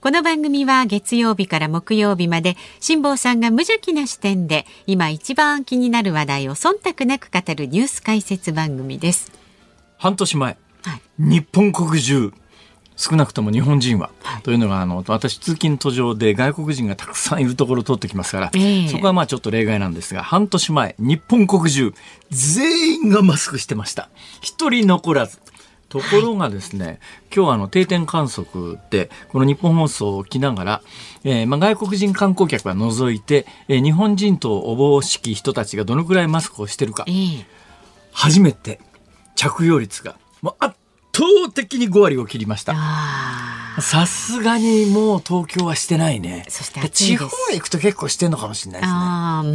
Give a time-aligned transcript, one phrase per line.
[0.00, 9.32] この番組は月曜日から木曜日まで辛坊さんが無邪気な視点で今一番気になる話題を忖度なく語るニュース解説番組です。
[9.96, 11.00] 半年前、はい。
[11.18, 12.32] 日本国中
[12.94, 14.10] 少なくとも日本人は、
[14.44, 18.88] というのがあの私通勤途上で外国人がたくさんいるところを通ってきますから、ええ。
[18.88, 21.92] そこはまあちょっと例外なんですが半年前日本国中
[22.30, 24.10] 全員がマスクしてました。
[24.40, 25.40] 一人残らず
[25.88, 27.00] ところがですね、
[27.34, 30.82] 今日あの定点観測でこの日本放送を着ながら、
[31.24, 37.46] えーまあ、外国人観光客は除いて、えー日本人とおぼしき人たちがどのくらいマスクをしてるかええ。
[38.12, 38.80] 初めて
[39.34, 40.76] 着用率がもう圧
[41.18, 42.76] 倒的に5割を切りました。
[43.80, 46.44] さすがにもう東京はしてないね。
[46.92, 48.98] 地方へ行くと結構してんのかもしれないですね。
[48.98, 49.52] ああ、うん、う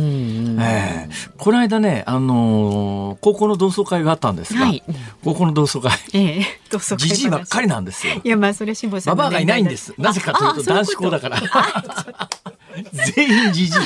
[0.55, 0.61] ん。
[0.61, 4.83] ええこの間ね、あのー高校の同窓会があったんですが、はい
[5.23, 8.19] 高校の同窓会、ええ、どうぞじじいばっかりなんですよ。
[8.21, 9.93] いや、まあ、それ辛坊さんのババアがいないんで年す。
[9.97, 11.41] なぜかというと男子校だから。
[13.15, 13.81] 全員じじい。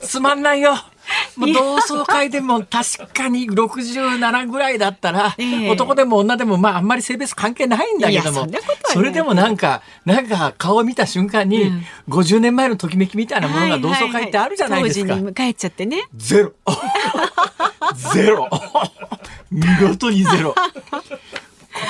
[0.00, 0.76] つまんないよ。
[1.36, 8.46] もう同窓会でも確かに67ぐらいだったら、ええ男でも女でもまああんまり性別関係ないんだけども
[8.86, 15.08] それでもなんかなんか顔を見た瞬間に、うん50年前のときめきみたいなものが同窓会ってあるじゃないですか。
[15.08, 16.04] 当時に迎えちゃってね。
[16.14, 16.52] ゼロ。
[18.12, 18.48] ゼロ。
[19.50, 20.54] 見事にゼロ。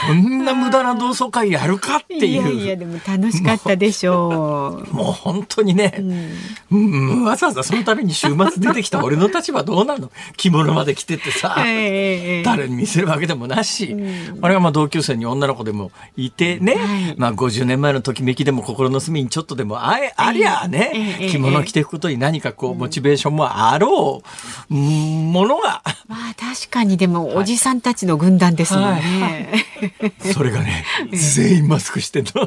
[0.08, 2.24] こんな無駄な同窓会やるかっていう。
[2.26, 4.94] いやいや、でも楽しかったでしょう。
[4.94, 5.94] もう 本当にね、
[6.70, 7.24] うん。
[7.24, 10.10] わざわざそのために週末出てきた俺の立場どうなの？
[10.36, 13.96] 着物まで着てってさ、ええええ誰に見せるわけでもなし、
[14.42, 16.78] あれがまあ同級生に女の子でもいてね、は
[17.12, 17.14] い。
[17.16, 24.22] まあ50年前のときめきでも心の隅にちょっとでもあえありゃあね、ええ着物着ていくことに何かこうモチベーションもあろ
[24.70, 29.64] う、うんものが、まあ確かにでもおじさんたちの軍団ですもんね。
[30.32, 32.44] それがね、全員マスクしてんの。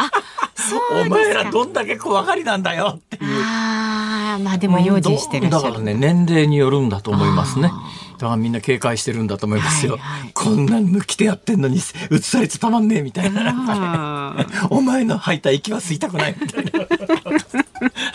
[0.91, 1.51] お前らか。
[1.51, 2.95] どんだけ怖がりなんだよ。
[2.97, 3.43] っていう。
[3.43, 5.49] ああ、まあでも用心してる。
[5.49, 7.71] だからね年齢によるんだと思いますね。
[8.17, 10.31] だからみんな警戒してるんだと思いますよ、はいはい。
[10.33, 11.77] こんなの着てやってんのに
[12.11, 13.43] 映されてたまんねえみたいな。
[13.43, 13.65] なん。
[13.65, 16.35] か ねお前の吐いた息は吸いたくない。
[16.39, 16.71] みたいな。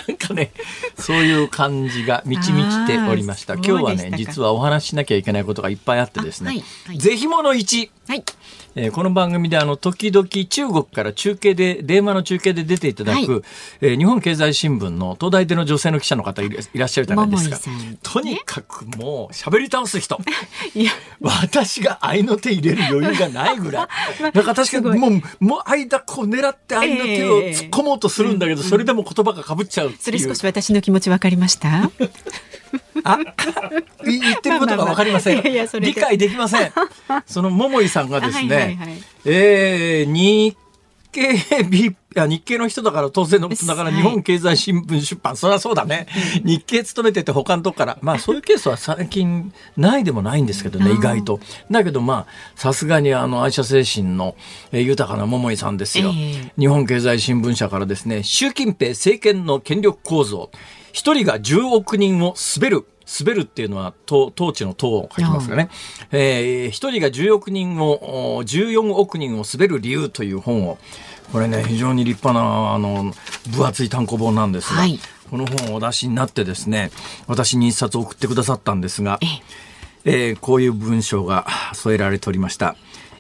[0.09, 0.53] なんかね
[0.99, 3.55] そういう感じが満ち満ちておりました。
[3.55, 6.99] あー今日はね実はお話ししなきゃいけないことがいっぱいあってですね、あはいはい。
[6.99, 8.25] ぜひもの1はい。
[8.77, 13.43] えーこの番組であの時々中国から中継で電話の中継で出ていただく、はい。
[13.81, 17.59] えー日本経済新聞の東大での女性の記者の方いらっしゃるじゃないですか。
[18.03, 20.19] とにかくもう喋り倒す人。
[20.75, 20.91] いや、
[21.21, 23.85] 私が愛の手入れる余裕がないぐら
[24.21, 24.23] い。
[24.35, 29.95] なんか確かにもうもう間こう狙って愛の手を突っ込もうとするんだけど、それでも言葉がかぶっちゃうう。
[29.99, 31.91] それ少し私の気持ちわかりました？
[33.05, 33.19] あ
[34.07, 35.43] い言ってることがわかりません。
[35.43, 36.73] 理解できません。
[37.27, 40.57] その桃井さんがですね、はいはいはいえー日
[41.13, 41.33] 経
[41.71, 46.07] 日あ日経の人だから当然のことだからはい日本経済新聞出版、そりゃそうだね。
[46.45, 51.41] 日経勤めてて他のとこから、まあそういうケースは最近ないでもないんですけどね、意外と。
[51.71, 54.35] だけどまあ、さすがにあの愛社精神の、
[54.73, 56.13] えー豊かな桃井さんですよ。
[56.15, 60.51] ええ日本経済新聞社からですね、習近平政権の権力構造、
[60.93, 62.87] 一人が10億人を滑る。
[63.21, 65.69] 滑るっていうのは、統統治の党を書きますがね。
[66.13, 70.79] えー一人が10億人を、お14億人を滑る理由という本を、
[71.33, 73.13] これね、非常に立派な、あの、
[73.51, 74.99] 分厚い単行本なんですが、はい
[75.31, 76.91] この本をお出しになってですね、
[77.27, 79.27] 私に一冊送ってくださったんですが、え
[80.05, 82.77] えーこういう文章が添えられておりました。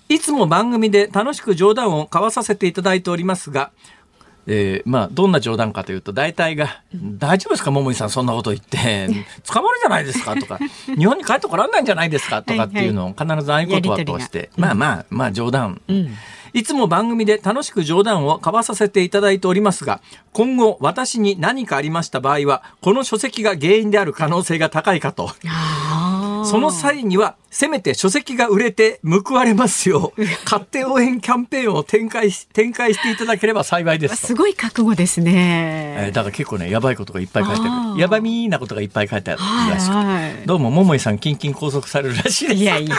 [0.09, 3.73] いつも番組で楽しく冗談を交わさせていただいておりますが、
[4.47, 9.09] えーまあ、どんな冗談かというと、大体が、大丈夫ですか、桃井さん、そんなこと言って、
[9.47, 10.59] 捕まるじゃないですか、とか、
[10.97, 15.81] 日本に帰ってこらんないんじゃないですか、とかっていうのを必ず合言葉として、まあまあ、まあ冗談。
[15.91, 16.08] ん
[16.55, 20.01] いつも番組で楽しく冗談を交わさせていただいておりますが、
[20.33, 25.33] 今後私に何かありました場合は、この書籍が原因である可能性が高いかと。
[26.45, 34.27] その際には、せめて書籍が売れて報われますよう、買って応援キャンペーンを展開し、展開していただければ幸いですと。
[34.29, 35.27] すごい覚悟ですえー
[36.05, 36.11] ね。
[36.12, 38.01] だから結構ね、やばいことがいっぱい書いてある。
[38.01, 39.41] やばみーなことがいっぱい書いてある
[39.73, 39.91] らし
[40.43, 40.47] く。
[40.47, 42.61] どうも、桃井さん、キンキン拘束されるらしいです。
[42.62, 42.97] いやいや。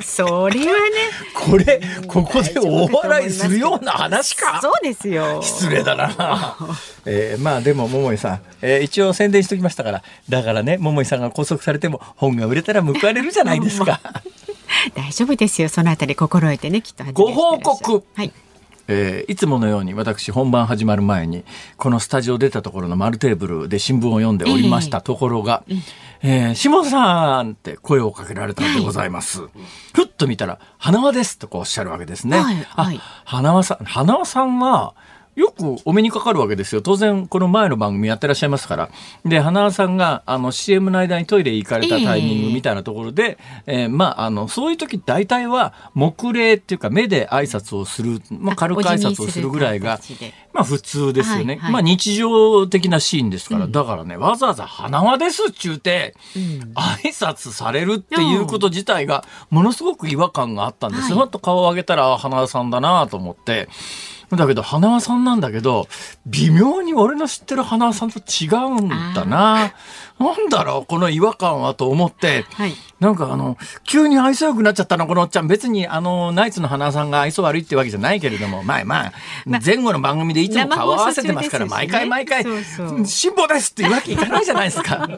[0.00, 0.90] それはね。
[1.34, 4.60] これここで大笑いするような話か。
[4.62, 5.42] そうですよ。
[5.42, 6.56] 失礼だな、
[7.04, 10.02] えー、まあでも桃井さん、えー、一応宣伝しときましたから。
[10.28, 14.00] だからね桃井さんが拘束されても本が売れたら報われるじゃないですか。
[14.94, 15.68] 大丈夫ですよ。
[15.68, 18.04] そのあたり心得てねきっとご報告。
[18.14, 18.32] はい
[18.88, 21.44] えー、いつものように私本番始まる前に
[21.76, 25.62] このスタジオ出たところの丸テーブルで新聞を読んでおりましたところが
[26.22, 29.42] 「えー、下さん!」って声をかけられたのでございます。
[29.42, 29.50] はい、
[29.94, 32.38] ふっと見たら「花輪です」とこうおっしゃるわけですね。
[32.38, 34.94] はいはい、あ花輪さん花輪さんは
[35.34, 36.82] よくお目にかかるわけですよ。
[36.82, 38.90] 当然、この前の番組やってらっしゃいますから。
[39.24, 49.98] で、花輪さんが、あの、CM の間にトイレ行かれたタイミングみたいなところで、えー、えー、まあ、あの、そういう時大体は、目礼っていうか、目で挨拶をする、まあ、軽く挨拶をするぐらいが、
[50.52, 51.44] まあ、普通ですよね。
[51.44, 53.64] はいはい、まあ、日常的なシーンですから。
[53.64, 61.16] うん、だからね、わざわざ花輪ですっちゅうて、うん、挨拶されるっていうこと自体が、ものすごく違和感があったんですよ。
[61.16, 63.70] はい、っと顔を上げたら、花輪さんだなと思って。
[64.38, 65.88] だけど花輪さんなんだけど
[66.26, 69.74] 微妙に俺の知ってる花輪さんと違うんだな。
[70.18, 75.48] なんだろうこの違和感はと思って、はい、なんかあの急に愛想よくなっちゃったなこのおっちゃん。
[75.48, 78.62] 別にあのナイツの花輪さんが愛想悪いってわけじゃないけれども。
[78.62, 79.12] まあまあ、
[79.44, 82.44] 前後の番組でいつも顔合わせてますから、毎回毎回
[83.04, 85.08] 「辛抱です」って言うわけいかないじゃないですか。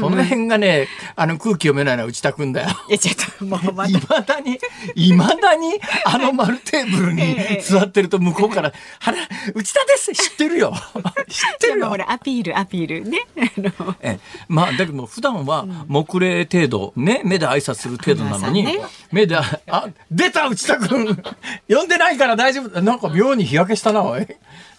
[0.00, 2.68] その辺がねあの空気読めないのは内田君だよ。
[2.88, 4.40] いやちょっともうまだ。
[4.40, 4.58] に
[4.96, 9.14] いまだにあの丸テーブルに座ってると向こうから「は
[9.54, 10.12] 内田です。
[10.14, 10.74] 知ってるよ。
[11.28, 13.08] 知ってるよ」ほらアピールアピール。
[13.08, 13.20] ね。
[14.00, 14.18] え
[14.48, 18.78] まあだけども普段は木礼程度ね目で挨拶する程度なのに、ね、
[19.12, 21.22] 目であ出た内田君。
[21.68, 22.82] 呼んでないから大丈夫。
[22.82, 24.26] なんか妙に日焼けしたなおい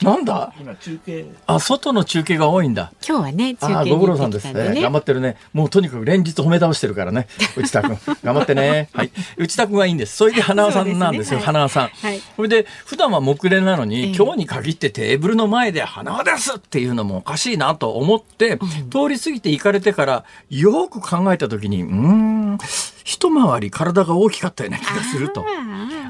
[0.03, 0.53] なんだ？
[0.59, 1.25] 今中継。
[1.47, 2.91] あ外の中継が多いんだ。
[3.07, 4.81] 今日はね中継ご苦労さんですね。
[4.81, 5.37] 頑張ってるね。
[5.53, 7.27] もうとにかく連日褒め倒してるからね。
[7.57, 7.97] 内田君。
[8.23, 8.89] 頑張ってね。
[8.93, 9.11] はい。
[9.37, 10.17] 内田君はいいんです。
[10.17, 18.59] それで花輪さんなんですよ、ね、花輪さん、はい、それで普段は木礼なのに、えー、今日に限ってテーブルの前で花輪ですっていうのもおかしいなと思って、うん、
[18.89, 22.57] 通り過ぎて行かれてからよく考えた時にうん
[23.03, 25.45] 一回り体が大きかったような気がすると。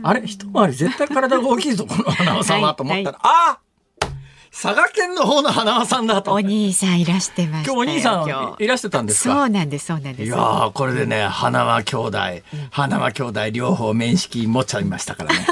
[0.04, 0.22] あれ？
[0.26, 2.74] 一回り絶対体が大きいぞこの花輪さんは。
[2.74, 3.60] と思ったら、はいはい、あ
[4.54, 6.34] 佐賀県の方の花輪さんだと。
[6.34, 9.34] お兄さんいらしてまし今日お兄さんいらしてたんですか？
[9.34, 10.24] そうなんです、そうなんです。
[10.24, 12.18] いやこれでね、花輪兄弟、
[12.70, 15.48] 花輪兄弟両方面識持っちゃいましたからね。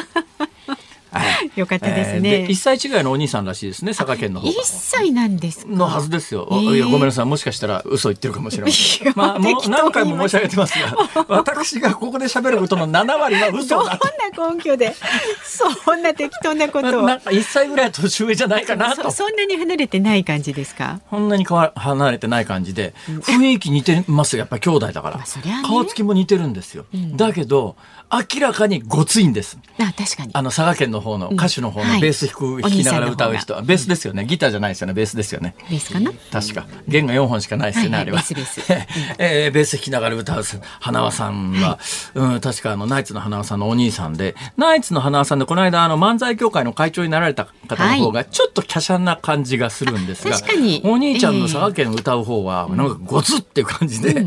[1.11, 2.45] はい、よかったですね。
[2.47, 9.13] 一、歳違いのお兄さんらしいですね、佐賀県の方一歳なんですのはずですよ、えー、いや、ごめんなさい、もしかしたら嘘言ってるかもしれません。
[9.15, 10.95] まあ、もう何回も申し上げてますが、
[11.27, 14.95] 私がここで喋ることの七割は嘘だどんな根拠で、
[15.44, 17.01] そんな適当なことを。
[17.03, 19.11] なん歳ぐらい年上じゃないかなと。
[19.11, 21.01] そんなに離れてない感じですか？
[21.09, 25.17] そんなに離れてない感じで、雰囲気似てますやっぱり兄弟だから。
[25.17, 26.85] まあね、顔つきも似てるんですよ。
[26.94, 27.75] うん、だけど、
[28.11, 29.57] 明らかにごついんです。
[29.79, 30.31] あ、確かに。
[30.33, 34.25] あの佐賀県の方の歌手の方のベース弾く、弾きながら歌う人は、ベースですよね。
[34.25, 34.94] ギターじゃないですよね。
[34.94, 35.56] ベースですよね。
[35.69, 36.11] ベースかな？
[36.31, 36.65] 確か。
[36.88, 38.17] 弦が4本しかないですよね、あれは。
[38.17, 38.61] ベースです。
[39.19, 40.44] えー、ベース弾きながら歌う
[40.79, 41.79] 花輪さんは、
[42.15, 50.81] うん、確かあの、ナイツの花輪さんのお兄さんで、ナイツの花輪さんで、この間あの、漫才協会の会長になられた方の方が、ちょっと華奢な感じがするんですが、確かに。
[50.83, 54.25] お兄ちゃんの佐賀県歌う方は、なんかごつっていう感じで、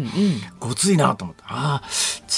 [0.60, 1.88] ごついなと思って、ああ、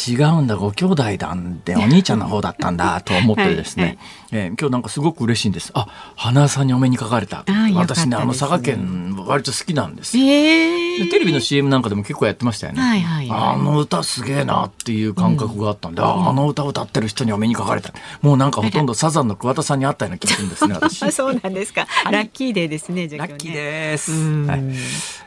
[0.08, 3.98] 違うんだ、ご兄弟なんで、お兄ちゃんの方だったんだと思ってですね、
[4.32, 5.70] えー、今日なんかすごく嬉しいんです。
[5.74, 5.86] あ、
[6.16, 7.44] 花さんにお目にかかれた。
[7.74, 10.18] 私ね、あの佐賀県割と好きなんです。
[10.18, 12.80] えー、テレビの CM なんかでも結構やってましたよね。
[12.80, 17.92] はいはいはい、あの歌すげえなっていう感覚があったんで、うん、あの歌を歌ってる人にお目にかかれた。
[18.20, 20.98] もうなんかほとんどサザンの桑田さんに会ったような気がするんですね、私。
[21.12, 21.86] そうなんですか。
[22.10, 24.10] ラッキーデーですね、ね、ラッキーです。
[24.10, 24.62] はい、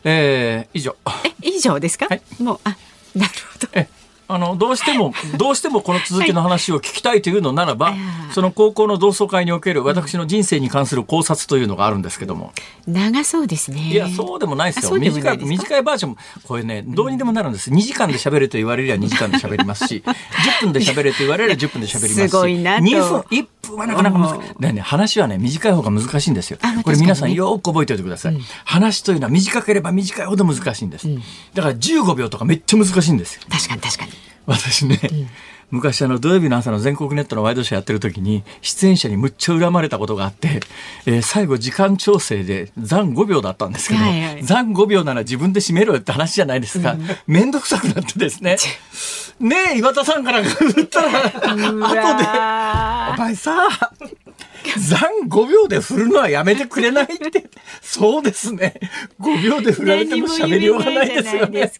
[0.04, 0.96] えー、以上。
[1.24, 2.76] え、以上ですか、はい、もう、あ、
[3.16, 3.97] なるほど。
[4.30, 7.98] えあのどうしてもどうしてもこの続きの話を聞きたいというのならば、はい、
[8.34, 12.52] その高校の同窓会における私の人生に関する考察というのがあるんですけども、
[12.86, 13.80] 長そうですね。
[13.92, 15.00] いやそうでもないですよ。
[15.00, 16.18] 短い短いバージョン。
[16.44, 17.72] これねどうにでもなるんです。
[17.72, 20.04] 2時間で喋れと言われりゃ2時間で喋りますし
[20.62, 26.58] 10分で喋れと言われりゃ10分で喋りますしすごいな2分1分はなかなか難しい、ね、話はね短い方が難しいんですよ。
[26.84, 31.22] これ皆さんよく覚えておいてください、うん、話というのは短ければ短いほど難しいんです、うん、
[31.54, 33.42] だから15秒とかめっちゃ難しいんですよ。
[33.50, 34.17] 確かに確かに
[34.48, 35.28] 私ね、うん、
[35.72, 40.62] 昔あの土曜日の朝の全国ネットのワイドショーやってる時に出演者にむっちゃ恨まれたことがあって、
[41.06, 46.96] えー、最後時間調整で残5秒だったんですけど、はいはい、残5秒なら自分で締めろよって話じゃないですか。
[47.28, 48.56] 面倒、うん、くさくなってですね。
[49.40, 51.38] ねえ岩田さんから言ったら後で
[53.14, 53.68] 「お前さ
[54.78, 57.46] 残5秒で振るのはやめてくれないって。
[57.82, 58.76] そうですね。
[59.20, 61.72] 5秒で振られても喋りようがないですよね。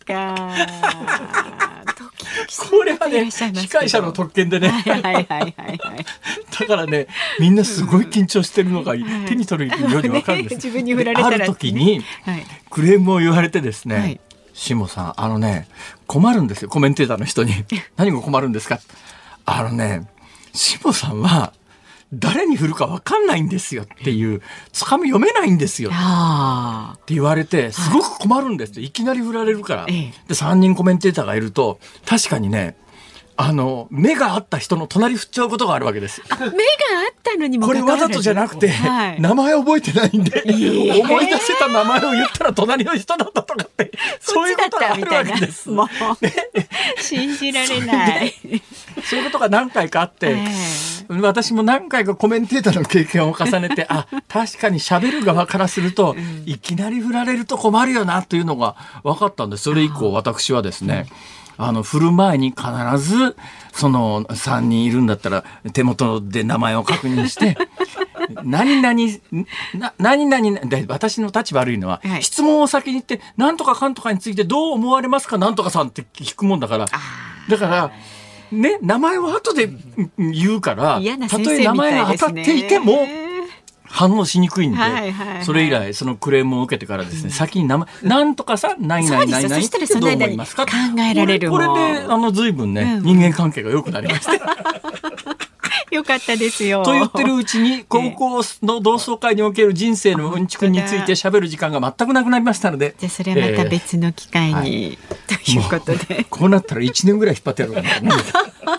[2.70, 5.54] これはね司会者の特権でね、はいはいはいはい。
[5.58, 6.06] はい
[6.60, 7.08] だからね
[7.40, 12.46] みんなすごい緊張してるのが手に取るようにわかるんです、ね自分に振られたらある時にはい。
[12.70, 14.20] クレームを言われてですね、はい。
[14.54, 15.68] 下さんあのね
[16.08, 16.70] 困るんですよ。
[16.70, 17.54] コメンテーターの人に。
[17.96, 18.80] 何が困るんですか。
[19.46, 20.08] あのね
[20.54, 21.54] 下さんは
[22.14, 25.90] 誰に振るか分かんないんですよっていうつかみ読めないんですよ。
[25.94, 28.82] あって言われてすごく困るんですって。
[28.82, 30.14] いきなり振られるから、ええ。
[30.28, 32.78] で3人コメンテーターがいると確かにね
[33.40, 36.52] あの目が合った人の隣振っちゃうことがあるわけです目があ
[37.12, 39.22] ったのにもこれわざとじゃなくて、はい。
[39.22, 45.70] 名前覚えてないんで、え思い出せた名前を言ったら隣の人だったとかって、 そういうことがあるわけです。
[45.70, 45.88] もう。
[47.02, 48.34] 信じられない。
[49.04, 50.48] そういうことが何回かあって、え
[51.10, 56.16] 私も何回かコメンテーターの経験を重ねて、あ、確かに喋る側からすると、
[56.46, 61.08] いきなり振られると困るよなというのが分かったんで、それ以降私はですね、
[61.58, 62.64] あの、振る前に必
[63.00, 63.36] ず、
[63.74, 67.58] その3人いるんだったら、手元で名前を確認して、
[68.44, 69.46] 何々、
[69.76, 72.24] な何々、で私の立場悪いのは、はい。
[72.24, 75.38] 質問を先に言って、なんとかかんとかについてどう思われますか？
[75.38, 76.86] なんとかさんって聞くもんだから、
[77.50, 77.92] だから、
[78.52, 81.98] ね、名前を後でうん言うから、たとえ名前。
[81.98, 83.06] が当たっていても、
[83.90, 85.46] 反応しにくいんで、はいはいはい。
[85.46, 90.66] それ以来そのクレームを受けてからですね、先に名前、なんとかさ、ないないないないってどう思いますか？
[90.66, 91.72] 考えられるこれで、
[92.04, 93.04] あの、随分ね、うん。
[93.04, 94.34] 人間関係が良くなりました。
[95.90, 96.84] よかったですよ。
[96.84, 102.96] と言ってるうちに、高校の同窓会における人生のうんちくについて喋る時間が全くなくなりましたので。
[103.00, 106.26] じゃあそれはまた別の機会に、ということで。
[106.30, 108.24] こうなったら1年ぐらい引っ張ってやろうかなと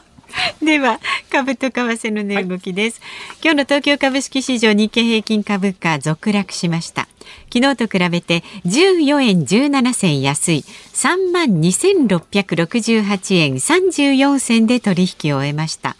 [0.62, 3.00] では株と為替の値動きです、
[3.42, 7.08] 今日の東京株式市場日経平均株価続落しました。
[7.52, 10.64] 昨日と比べて14円17銭安い。
[10.94, 15.96] 3万2668円34銭で取引を終えました。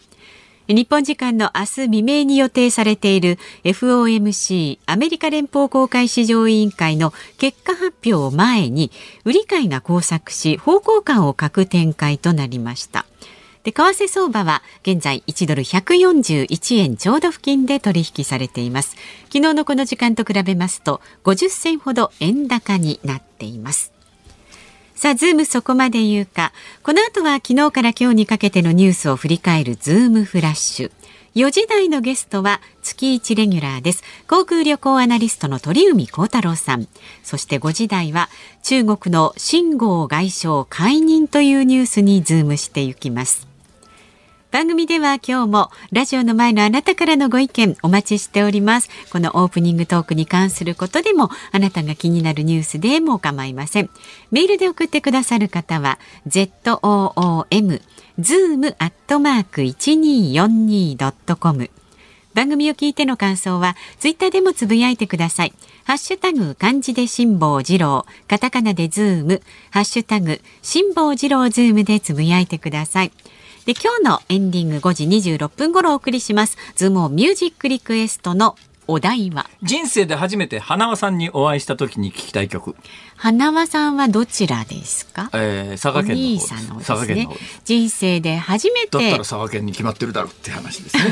[0.69, 8.91] 日本時間の明日未明に予定されている FOMC アメリカ連邦公開市場委員会の結果発表を前に
[9.25, 13.07] 売り買いが交錯し方向感を欠く展開となりました。
[13.23, 13.38] で
[13.73, 18.97] 為替相場は現在1ドル141円ちょうど付近で取引されています
[19.33, 23.93] 昨日のこの時間と比べますと50銭ほど円高になっています
[24.99, 26.53] さあ、ズームそこまで言うか。
[26.83, 30.93] この後は昨日から今日にかけてのニュースを振り返るズームフラッシュ。
[31.37, 34.03] 4時台のゲストは月1レギュラーです。
[34.27, 36.89] 航空旅行アナリストの鳥海高太郎さん。
[37.23, 38.29] そして5時台は
[38.65, 43.48] 中国の秦剛外相解任というニュースにズームしていきます。
[44.51, 48.89] 番組では今日もラジオの前のあなたからのご意見お待ちしております。
[49.13, 53.91] このオープニングトークに関することでもあなたが気になるニュースでも構いません。
[54.31, 57.83] メールで送ってくださる方は ZOOM
[58.19, 61.71] zoom アットマーク 1242.com
[62.33, 65.53] 番組を聞いての感想はツイッターでもつぶやいてください。
[65.85, 73.13] ハッシュタグ漢字で辛坊治郎、カタカナでズーム、ハッシュタグ辛坊治郎ズームでつぶやいてください。
[73.69, 76.57] で今日のエンディング5時26分頃お送りします。
[76.75, 78.57] ズームミュージックリクエストの
[78.87, 79.45] お題は？
[79.63, 82.75] 人生で初めて花輪さんにお会いした時に聞きたい曲。
[83.17, 85.29] 花輪さんはどちらですか？
[85.35, 86.49] えー、佐お賀県の方兄です。
[86.49, 87.61] さんの方佐賀ですね県の方です。。
[87.67, 91.03] 人生で初めてだったら佐賀県に決まってるだろうって話ですね。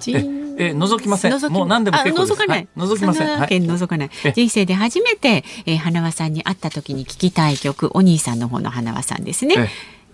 [0.00, 0.16] 人
[0.58, 1.52] え、え覗きません。
[1.52, 2.32] もう何でも結構です。
[2.32, 2.58] あ覗かない。
[2.58, 3.26] はい覗きません。
[3.28, 4.10] 佐賀はい県覗かない。
[4.24, 9.70] え人生で初めて、えー、花輪さんに会った時に聞きたい曲、お兄さんの方の花輪さんですねえ。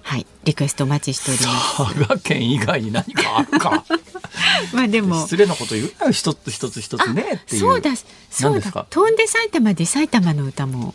[0.08, 1.76] はい、リクエストお待ちしております。
[1.76, 3.84] 佐賀県以外に何かあるか。
[4.72, 5.20] まあでも。
[5.20, 7.60] 失礼なこと言うなよ一つ一つ一つねっていう。
[7.60, 7.90] そうだ、
[8.30, 8.86] そうだ。
[8.88, 10.94] 翔んで埼玉で埼玉の歌も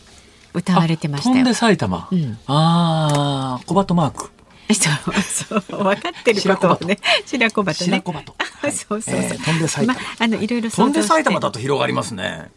[0.56, 1.54] 歌われてましたよ翔んで。
[1.54, 2.08] 埼玉。
[2.12, 4.32] うんああ、小鳩マーク。
[4.74, 4.90] そ
[5.58, 6.98] う、そう、分かってることをね。
[7.28, 7.86] シラコバトね。
[7.86, 8.36] シラコバト。
[8.64, 9.16] あ そうそうそう。
[9.16, 12.50] えー翔んで埼玉まあ、あの、いろいろ翔んで埼玉だと広がりますね。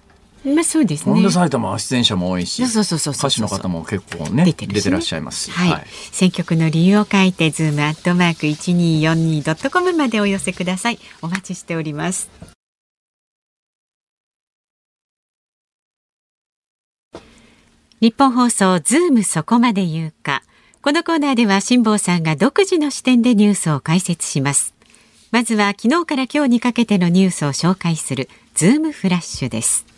[0.55, 1.29] まあ、そうですね。
[1.29, 5.51] 埼玉は出演者も多いし、そうそうそう歌手の方も結構ね出てね出てらっしゃいますし。
[5.51, 11.01] はい、選曲の理由を書いてズームアットマーク一二四二ドットコムまでお寄せください。
[11.21, 12.31] お待ちしております。
[18.01, 20.43] ニッポン放送ズームそこまで言うか。
[20.81, 24.75] このコーナーでは辛坊さんが独自の視点でニュースを解説します。
[25.33, 29.96] まずは昨日から今日にかけてのニュースを紹介するズームフラッシュです。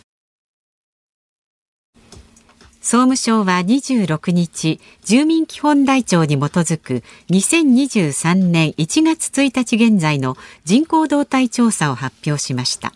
[2.91, 12.95] 総務省は26日、住民基本台帳に基づく2023年1月1日現在の人口動態調査を発表しました。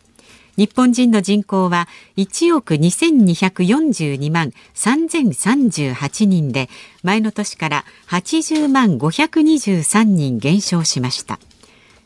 [0.57, 6.71] 日本人の人口は1億2242万3038人で
[7.03, 11.39] 前の年から80万523人減少しました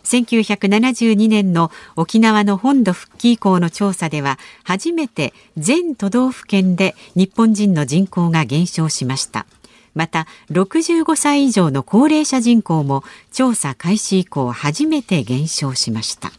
[0.07, 9.47] 1972年の沖縄の本土復帰以降の調査では初めて全都道府県で日本人の人口が減少しました。
[9.95, 16.31] また65歳以上の高齢者人口も調査開始以降初めて減少しました。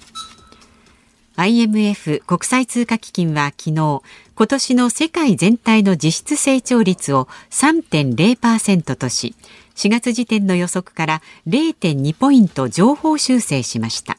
[1.36, 4.02] IMF 国際通貨基金は昨日
[4.36, 9.36] 今年の世界全体の実質成長率を3.0%とし
[9.78, 14.18] 4月時点の予測から0.2ポイント上方修正しました。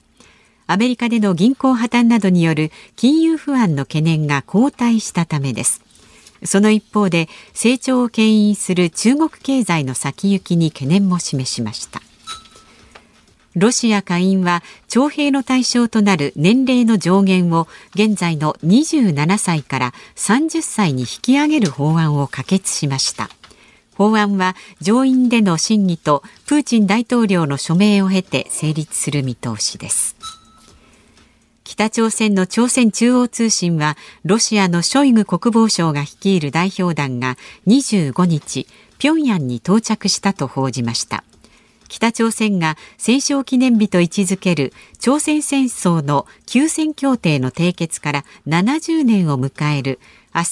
[0.69, 5.83] アメリカでの銀行破綻などによる金融不安の懸念が後退したためです。
[6.45, 12.03] その一方で成長を牽引する中国経済の先行きに懸念も示しました。
[13.57, 23.29] ロシア下院は徴兵の対象となる年齢の上限を現在の27歳から30歳に引き上げる法案を可決しました。
[23.99, 30.15] 法案は上院での審議とプーチン大統領の署名を経て成立する見通しです。
[31.65, 37.37] 北朝鮮の朝鮮中央通信はロシアのショイグ国防相が率いる代表団が
[37.67, 38.69] 25日
[39.01, 41.25] 平壌に到着したと報じました。
[41.89, 49.99] 北朝鮮が戦勝記念日と位置づける朝鮮戦争の休戦協定の締結から70年を迎える
[50.33, 50.47] 明日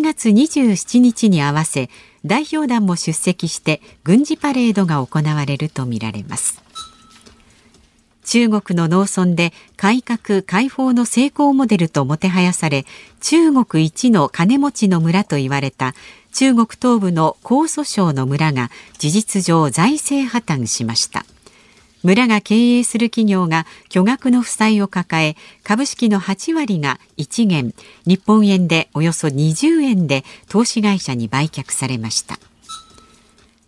[0.00, 1.90] 7月27日に合わせ
[2.24, 6.62] 代表団も出席して軍事パレードが行われるとみられます。
[8.24, 12.84] 中国の農村で改革開放の成功モデルともてはやされ
[13.22, 15.94] 中国一の金持ちの村と言われた
[16.34, 21.24] 中国東部の江蘇省の村が事実上財政破綻しました。
[22.08, 27.74] 村が経営する企業が巨額の負債を抱え株式の8割が1元
[28.06, 32.38] 日本円でおよそ20円で投資会社に売却されました。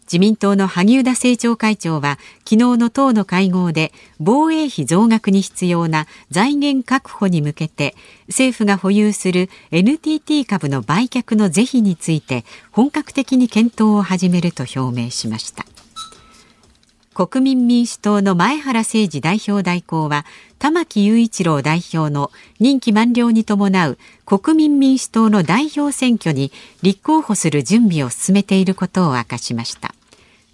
[0.05, 7.95] 自民党の萩生田政調会長は昨日の党の会合で防衛費増額に必要な財源確保に向けて
[8.29, 15.67] 政府が保有する NTT 株の売却の是非について本格的に検討を始めると表明しました。
[17.13, 20.25] 国民民主党の前原誠司代表代行は
[20.61, 29.93] 玉木雄一郎代表の任期満了に伴う国民民主党の代表選挙に立候補する準備を進めていることを明かしました。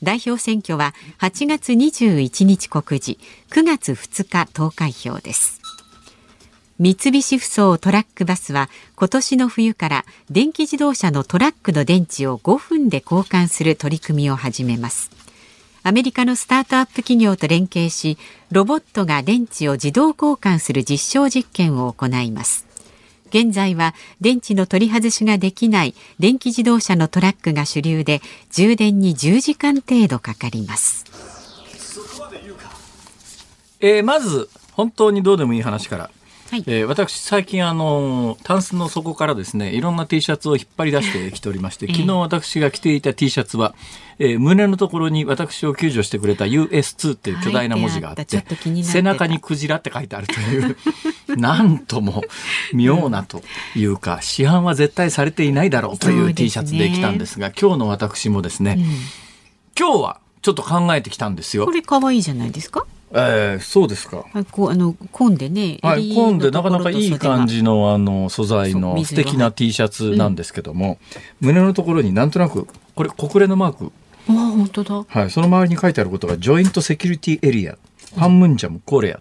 [0.03, 5.61] 代表選挙は8月21日告示9月2日投開票です。
[6.79, 15.26] 三菱ふそうトラックバスは今年の冬から電気自動車のトラックの電池を5分で交換する取り組みを始めます。
[15.87, 18.19] アメリカのスタートアップ企業と連携し
[18.51, 22.67] ロボットが電池を自動交換する実証実験を行います
[23.29, 28.21] 現在は電池の取り外しができない電気自動車のトラックが主流で
[28.51, 31.05] 充電に10時間程度かかります。
[33.79, 36.11] えー、まず本当にどうでもいい話から
[36.51, 43.75] はい、えー、私最近あのタンスの底からですねいろんな T シャツを引っ張り出してきておりまして昨日私が着ていた T シャツは、
[44.21, 48.45] えー、胸のところに私を救助してくれた US2 っていう巨大な文字があって
[48.85, 50.77] 背中にクジラって書いてあるという
[51.37, 52.23] なんとも
[52.73, 53.43] 妙なと
[53.75, 58.85] いうか、市販は絶対されていないだろうという T シャツで来たんですが、今日の私もですね、うん、
[59.79, 61.67] 今日はちょっと考えてきたんですよ。
[61.67, 62.87] これ可愛いじゃないですか？
[63.13, 64.25] えー、そうですか。
[64.51, 70.99] こうあのコンでね、はい、コンでなかなかいい感じのあの素材の素敵な T シャツなんですけども、
[71.41, 73.93] うん、胸のところになんとなくこれ国連のマーク。
[74.29, 75.05] あ本当だ。
[75.07, 77.79] はい、その周りに書いてあることがジョイントセキュリティエリア、
[78.17, 79.21] パンムンジャムコレア。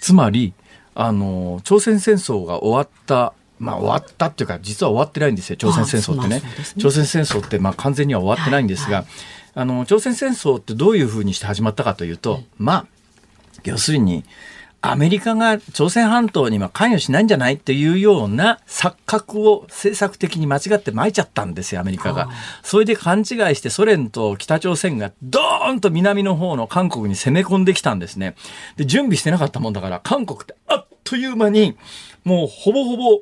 [0.00, 0.52] つまり
[0.94, 6.42] あの朝鮮戦争が終わったまあ、終わったっていうか実は終わってないんですよ朝鮮戦争ってね、ね、
[6.78, 9.12] 朝鮮戦争ってまあ完全には終わってないんですが、はいはい、
[9.54, 12.86] あの朝鮮戦争ってどういうふうにして始まったかというと、まあ
[13.64, 14.24] 要するに
[14.84, 22.28] アメリカが朝鮮半島には関与しないんじゃないっていうような錯覚を政策的に間違ってまいちゃったんですよ、アメリカが。
[22.64, 28.34] それで勘違いしてソ連と北朝鮮がドーンと南の方の韓国に攻め込んできたんですね。
[28.76, 31.76] で、準備してなかったもんだから、韓国ってあっという間に、
[32.24, 33.20] もうほぼほぼ、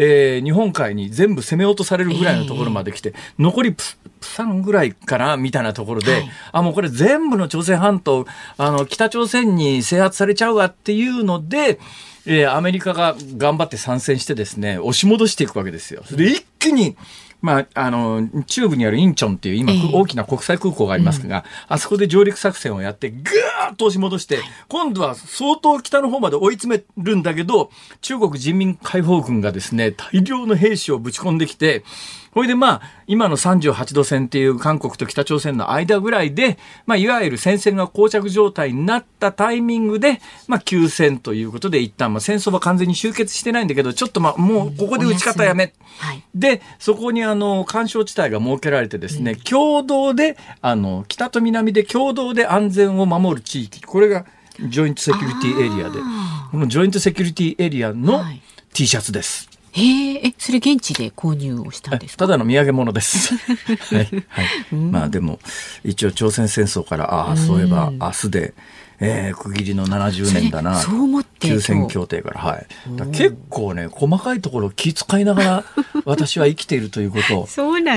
[0.00, 3.82] えー、日本海に全部攻め落とされるぐらいのところまで来て、えー、残りプ
[4.20, 8.24] サンぐらいかなみたいなところで、はい、あもうこれ全部の朝鮮半島
[8.56, 11.80] あの北朝鮮に制圧されちゃうわっていうので、
[12.26, 16.04] えー、アメリカが頑張って参戦してですね押し戻していくわけですよ。
[16.12, 16.96] で一気に
[17.40, 19.90] まあ、あの、中部にあるインチョンっていう今、ええ。
[19.92, 27.70] 大きな国際空港がありますが、あそこで上陸作戦をやって、ぐーっと押し戻して、今度は相当北の方まで追い詰めるんだけど、
[28.00, 31.84] 中国人民解放軍がですね、大量の兵士をぶち込んできて、
[32.32, 45.72] これでまあ、今の38度線っていう韓国と北朝鮮の間ぐらいで、まあ、いわゆる戦線が膠着状態になったタイミングで、まあ、休戦ということで一旦、まあ、戦争は完全に終結してないんだけど、ちょっとまあ、もうここで打ち方やめ。
[45.98, 46.22] はい。
[46.34, 54.26] で、そこにあの、干渉地帯が設けられてですね、共同で、あの、北と南で共同で安全を守る地域、これが
[54.60, 59.48] ジョイントセキュリティエリアで、あこのジョイントセキュリティエリアのはい T シャツです。
[59.52, 62.26] へえ、え、それ現地で購入をしたんですか？
[62.26, 63.34] ただの土産物です。
[63.94, 64.24] はい。
[64.28, 64.74] はい。
[64.74, 65.38] まあでも、
[65.84, 68.54] 一応朝鮮戦争から、ああ、そういえば明日で、
[69.00, 70.80] えー、区切りの70年だな。
[70.80, 72.66] そう思って休戦協定から、はい。
[73.12, 75.64] 結構ね、細かいところを気遣いながら、
[76.04, 77.46] 私は生きているということをア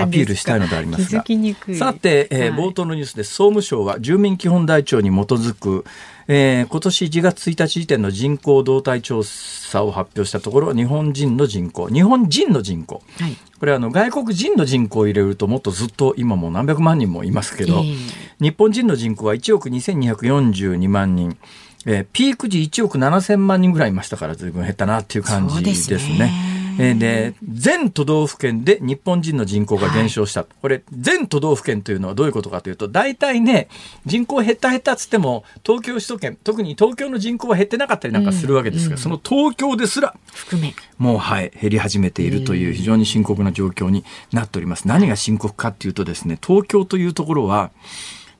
[0.07, 1.23] ピールしたいのでありますが。
[1.23, 3.29] 気づきにくいさて、えーはい冒頭のニュースです。
[3.33, 5.83] 総務省は住民基本台帳に基づく、
[6.27, 13.37] えー今年1月1日時点の人口動態調査を発表したところ、日本人の人口、日本人の人口、はい。
[13.59, 17.95] これあの外国人の人口を入れるともっとずっと今もう何百万人もいますけど、ええ
[18.41, 21.37] 日本人の人口は1億2242万人、
[21.85, 26.60] えーピーク時1億7000万人ぐらいいましたから随分減ったなっていう感じですね。
[26.81, 33.67] えーで全都道府県で日本人の人口が減少した、これ全都道府県というのはどういうことかというと大体ね
[34.05, 40.73] 人口減った減ったっつっても東京首都圏特に東京の人口は減ってなかったりなんかするわけですが、その東京ですら含め。
[40.97, 44.87] もうはい減り始めているという非常に深刻な状況になっております。
[44.87, 47.71] 何が深刻かっていうとですね東京というところは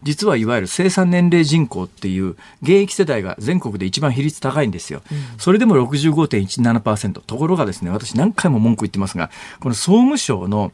[0.04, 5.02] 実はいわゆる生産年齢人口っていう現役世代が全国で一番比率高いんですよ。
[5.38, 7.22] それでも65.17%。
[7.22, 10.72] ところがですね、私何回も文句言ってますが、この総務省の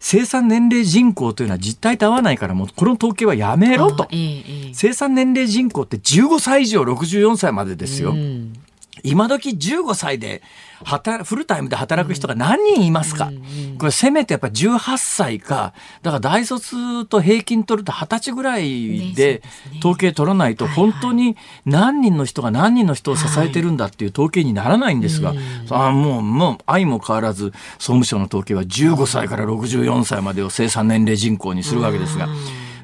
[0.00, 4.08] 生産年齢人口というのは実態と合わないからもうこの統計はやめろとあ。
[4.10, 8.10] ええええ生産年齢人口って15歳以上64歳までですよ。
[8.10, 8.52] うん
[9.02, 10.40] 今時15歳で
[10.84, 13.30] 働フルタイムで働く人が何人いますか、
[13.78, 19.42] これせめてやっぱ18歳かだから大卒と平均取ると20歳ぐらいで
[19.78, 25.34] 統計取らないと本当に何人の人が何人の人を支えてるんだっていう統計にならないんですが、
[25.70, 32.28] あもうもう相も変わらず総務省の統計は15歳から64歳までを生産年齢人口にするわけですが。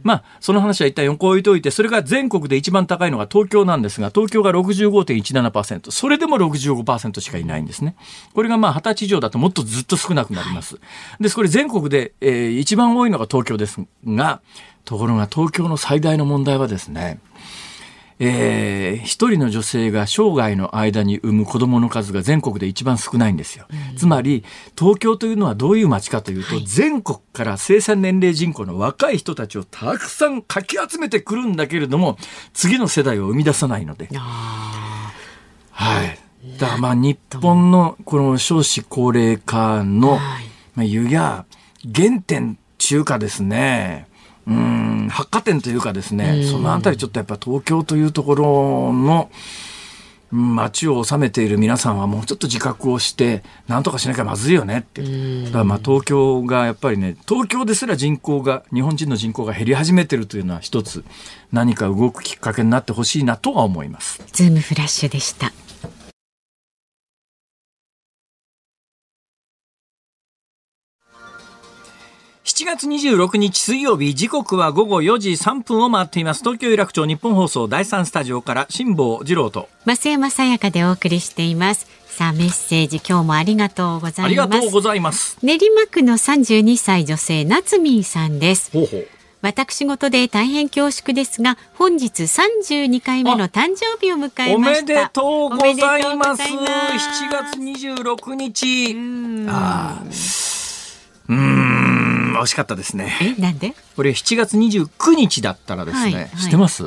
[0.03, 7.97] まあ、その話は一旦横置いといて、それが全国で一番高いのが東京なんですが、東京が65.17%、それでも65%しかいないんですね。
[8.35, 10.79] これがまあ、20歳以上だともっとずっと少なくなります。
[11.21, 14.41] です、これ全国で、えー一番多いのが東京ですが、
[14.85, 17.21] ところが東京の最大の問題はですね、
[18.21, 23.67] えー一人の女性が生涯の間に産む子供の数が全国で一番少ないんですよ。
[23.97, 24.45] つまり、
[24.79, 32.19] 東京というのはどういう街かというと、全国から生産年齢人口の若い人たちをたくさんかき集めてくるんだけれども、
[32.53, 34.09] 次の世代を生み出さないので。
[34.15, 35.13] あ
[35.71, 36.19] はい。
[36.59, 40.21] だからまあ日本のこの少子高齢化の、はい
[40.75, 41.47] まあ、ゆや
[41.95, 44.07] 原点中華ですね。
[44.51, 48.45] うん、発火点というかですね、そのあたりちょっとやっぱ東京というところ
[48.93, 49.71] の、うん
[50.33, 55.03] 街を治めている皆さんはもうちょっと自覚をして、なんとかしなきゃまずいよねって。
[55.45, 61.05] だからまあ東京がやっぱりね、東京ですら人口が、日本人の人口が減り始めてるというのは一つ
[61.53, 64.23] 何か動くきっかけになってほしいなとは思います。
[64.23, 65.53] あ、ズームフラッシュでした。
[72.51, 76.41] 7月26日水曜日時刻は午後4時3分を回っています。
[76.41, 79.69] 東京有楽町日本放送第3スタジオから辛坊治郎と。
[79.87, 81.87] 増山さやかでお送りしています。
[82.09, 84.49] さあ、メッセージ今日もありがとうござあいます。
[84.49, 85.39] りがとうございます。
[85.45, 88.73] 練馬区の32歳女性、夏美さんです。
[88.73, 89.07] ほうほう。
[89.43, 94.87] 私事で大変恐縮ですが、本日32回目の誕生日を迎えおました。
[94.87, 95.63] めでとうございます。
[95.63, 96.43] おめでとうございます。
[96.43, 98.93] 7月26日。
[98.93, 99.47] うん。
[99.49, 100.71] あー。
[101.29, 103.13] うーん惜しかったですね。
[103.39, 103.75] え、なんで？
[103.97, 106.31] これ7月29日だったらですね、はいはい。
[106.37, 106.85] 知ってます？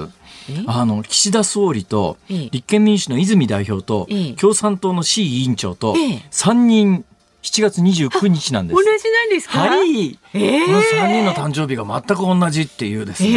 [0.49, 0.63] え？
[0.67, 2.49] あの岸田総理とええ。
[2.51, 4.33] 立憲民主の泉代表とええ。
[4.33, 6.25] 共産党の C 委員長とええ。
[6.31, 7.05] 3人
[7.43, 8.75] 7月29日なんです。
[8.75, 9.59] 同じなんですか？
[9.59, 10.19] はい。
[10.33, 10.65] ええ。
[10.65, 13.29] この3人の誕生日が全く同じっていうですね。
[13.29, 13.33] え。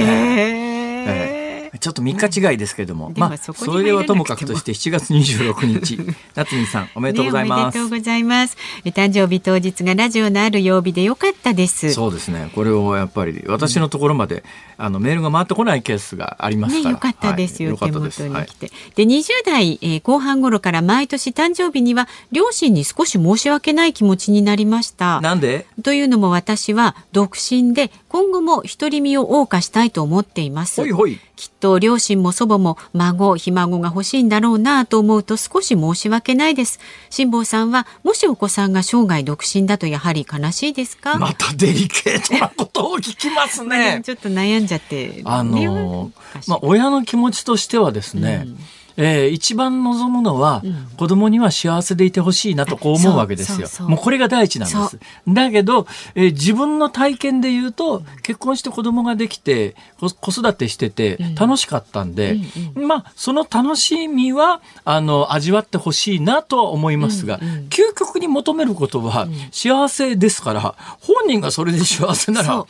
[1.08, 1.45] ええ
[1.78, 5.98] ちょっと3日違いですけれども、うんまあ、それではともかくとして7月26日、
[6.34, 7.58] 夏美さんおめでとうございます。
[7.58, 8.56] ねおめでとうございます。
[8.84, 11.92] え誕生日当日がラジオのある曜日でよかったです。
[11.92, 12.50] そうですね。
[12.54, 14.44] これをやっぱり私のところまで、
[14.78, 16.90] あのメールが回ってこないケースがありますね。
[16.90, 18.54] よかったですよ、はい、手元に来。
[18.54, 18.70] て。
[18.94, 25.20] で、20代、えー後半頃から毎年誕生日には両親に少し申し訳ない気持ちになりました。
[25.20, 25.66] なんで？
[25.82, 30.80] というのも私は独身で今後も独り身を謳歌したいと思っています。
[31.36, 36.80] きっと両親も祖母も孫、ひ孫が欲しいんだろうなと思うと少し申し訳ないです。
[37.10, 44.00] 辛坊さんはもしお子さんが生涯独身だとやはり悲しいですか、またデリケートなことを聞きますね。
[44.06, 45.20] ちょっと悩んじゃって。
[45.24, 45.68] あのね
[46.46, 48.58] まあ、親の気持ちとしてはですね、うん
[48.96, 50.86] えー一番望むのは、うん。
[50.96, 53.68] 子供には幸せでいてほしいなとこう思うわけですよ。
[53.88, 54.98] もうこれが第一なんです。
[55.28, 61.34] だけど、えー自分の体験で言うと、結婚して子供ができて、こ子育てしててうん。
[61.34, 62.38] 楽しかったんで、
[62.76, 67.66] うんまあ、その楽しみは、あの、味わってほしいなとは思いますが、うんうん。
[67.68, 72.64] 究極に求めることは幸せですから、本人がそれで幸せなら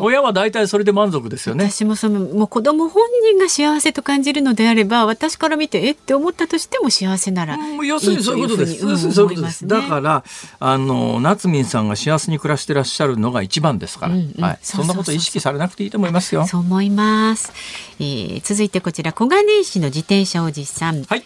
[0.00, 1.70] 親は大体それで満足ですよね。
[1.70, 9.12] 私もそのもう子供本人が幸せと感じるのであれば私から見てえって思ったとしても幸せなら要するにそういうことです。
[9.12, 9.66] そういうことです。
[9.66, 10.24] だから、
[10.60, 14.14] あの、夏民さんが幸せに暮らしてらっしゃるのが一番ですから、
[14.46, 14.58] はい。
[14.62, 16.46] そんなこと意識されなくていいと思いますよ。
[16.46, 17.52] そう思います、
[17.98, 21.24] えー続いてこちら小金井市の自転車おじさん、はい。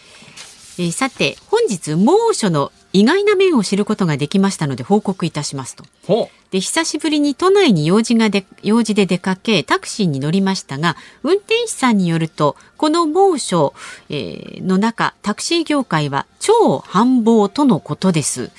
[0.78, 5.84] えーさて本日猛暑の意外な面を知ることができましたので報告いたしますと。
[6.06, 13.74] ほで久しぶりに都内に用事がで用事で出かけタクシーに乗りましたが運転手さんによるとこの猛暑、
[14.08, 18.50] えーの中タクシー業界は超繁忙とのことです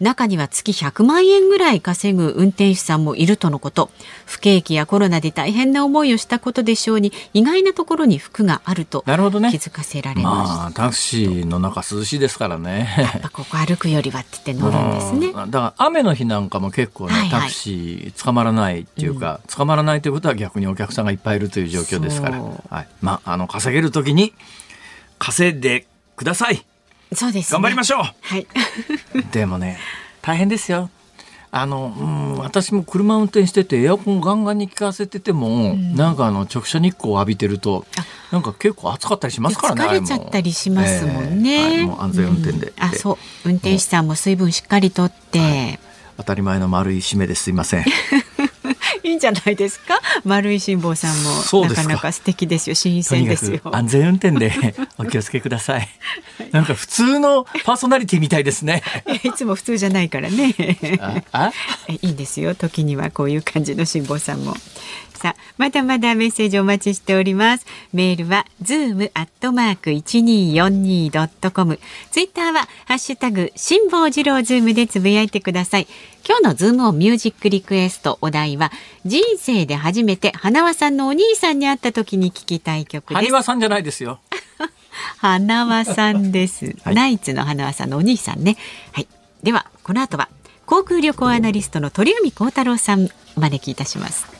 [0.00, 3.90] 中には月100万円ぐらい稼ぐ運転手さんもいるとのこと。
[4.24, 9.08] 不景気やコロナで大変な思いをしたことでしょうに意外なところに服があるとう。
[9.08, 9.50] なるほどね。
[9.50, 9.56] 気。
[9.56, 12.88] づかせられました、まあ、タクシーの中涼しいですからね。
[12.98, 15.28] やっぱここ歩くよりはって言って乗るんですね。
[15.28, 15.50] うん。
[15.50, 17.30] だから雨の日なんかも結構ね、はいはい。
[17.30, 24.34] タクシー捕まらないっていうか、捕まらないということは逆にお客さんがいっぱいいるという状況ですから、はい、まああの稼げる時に
[25.18, 26.64] 稼いでください
[27.12, 28.00] そうです、ね、頑張りましょう。
[28.20, 28.46] はい。
[29.32, 29.78] でもね
[30.22, 30.90] 大変ですよ。
[31.52, 37.86] あの、うん、私も車運転しててエアコンガンガンに効かせてても、なんかあの直射日光を浴びてると
[38.30, 41.64] なんか結構暑かったりしますからね疲れちゃったりしますもんね。
[41.64, 42.84] あれもはい安全運転で、うん。
[42.84, 43.18] あ、でそう。
[43.48, 45.78] 運転手さんも水分しっかりとって。
[46.18, 47.84] 当たり前の丸い締めですいません
[49.06, 49.98] いいんじゃないですか？
[50.24, 52.74] 丸い辛坊さんもなかなか素敵ですよ。
[52.74, 53.74] 新鮮ですよく。
[53.74, 54.52] 安全運転で
[54.98, 55.88] お気をつけください
[56.50, 58.82] なんか普通のパーソナリティみたいですね
[59.22, 60.54] いつも普通じゃないからね。
[61.88, 62.54] いいんですよ。
[62.54, 64.56] 時にはこういう感じの辛坊さんも。
[65.56, 67.66] まだまだメッセージお待ちしております。
[67.92, 71.80] メールは zoom アットマーク一二四二ドットコム。
[72.10, 75.88] ツイッターはハッシュタグ辛坊治郎ズームでつぶやいてください。
[76.28, 78.70] 今日のズームオンミュージックリクエストお題は
[79.04, 83.22] 人生で初めて花輪さんのお兄さんに会った時に聞きたい曲です。
[83.22, 84.20] 埴輪さんじゃないですよ
[85.18, 86.76] 花輪さんです。
[86.82, 88.56] はいナイツの花輪さんのお兄さんね。
[88.92, 89.08] はい。
[89.42, 90.28] では、この後は
[90.66, 94.35] 航空旅行アナリストの鳥海高太郎さんお招きいたします。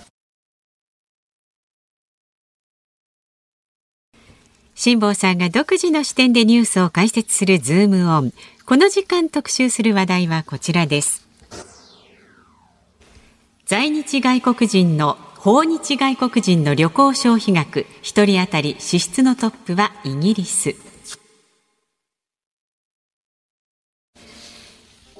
[4.79, 8.33] 辛坊さんが独自の視点でニュースを解説するズームオン。
[8.67, 11.27] この時間特集する話題はこちらです。
[13.65, 20.75] 在日外国人の訪日外国人の旅行消費額1人当たり支出のトップはイギリス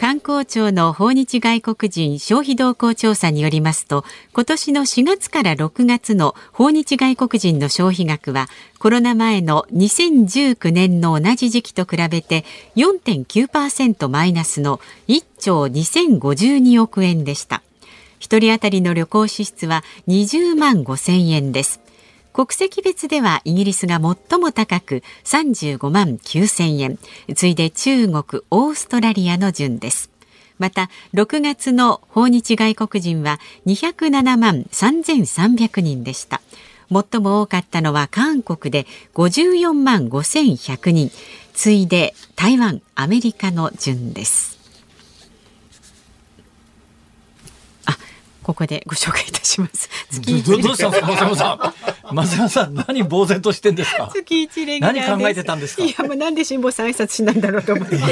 [0.07, 8.47] 観光庁の訪日外国人消費動向調査によりますと今年の4月から6月の訪日外国人の消費額は
[8.79, 12.45] コロナ前の2019年の同じ時期と比べて
[12.77, 17.65] 4.9%マイナスの1兆2052億円でした
[18.21, 21.86] 一人当たりの旅行支出は20万5千円です。
[22.37, 26.99] 国籍別ではイギリスが最も高く35万9千円、
[27.35, 30.11] 次いで中国、オーストラリアの順です。
[30.59, 36.43] また、6月の訪日外国人は207万3300人でした。
[36.93, 41.11] 最も多かったのは韓国で54万5100人、
[41.55, 44.56] 次いで台湾、アメリカの順です。
[48.47, 49.89] ここでご紹介いたします。
[50.13, 51.75] 月ど一どどうしたんですか、松山さ
[52.13, 52.15] ん。
[52.15, 54.09] 松山さん、何呆然としてんですか？
[54.15, 55.83] 月一レギュラーです何考えてたんですか？
[55.85, 57.97] いや、もうなんで辛坊さん挨拶しないんだろうと思って。
[57.97, 58.03] ご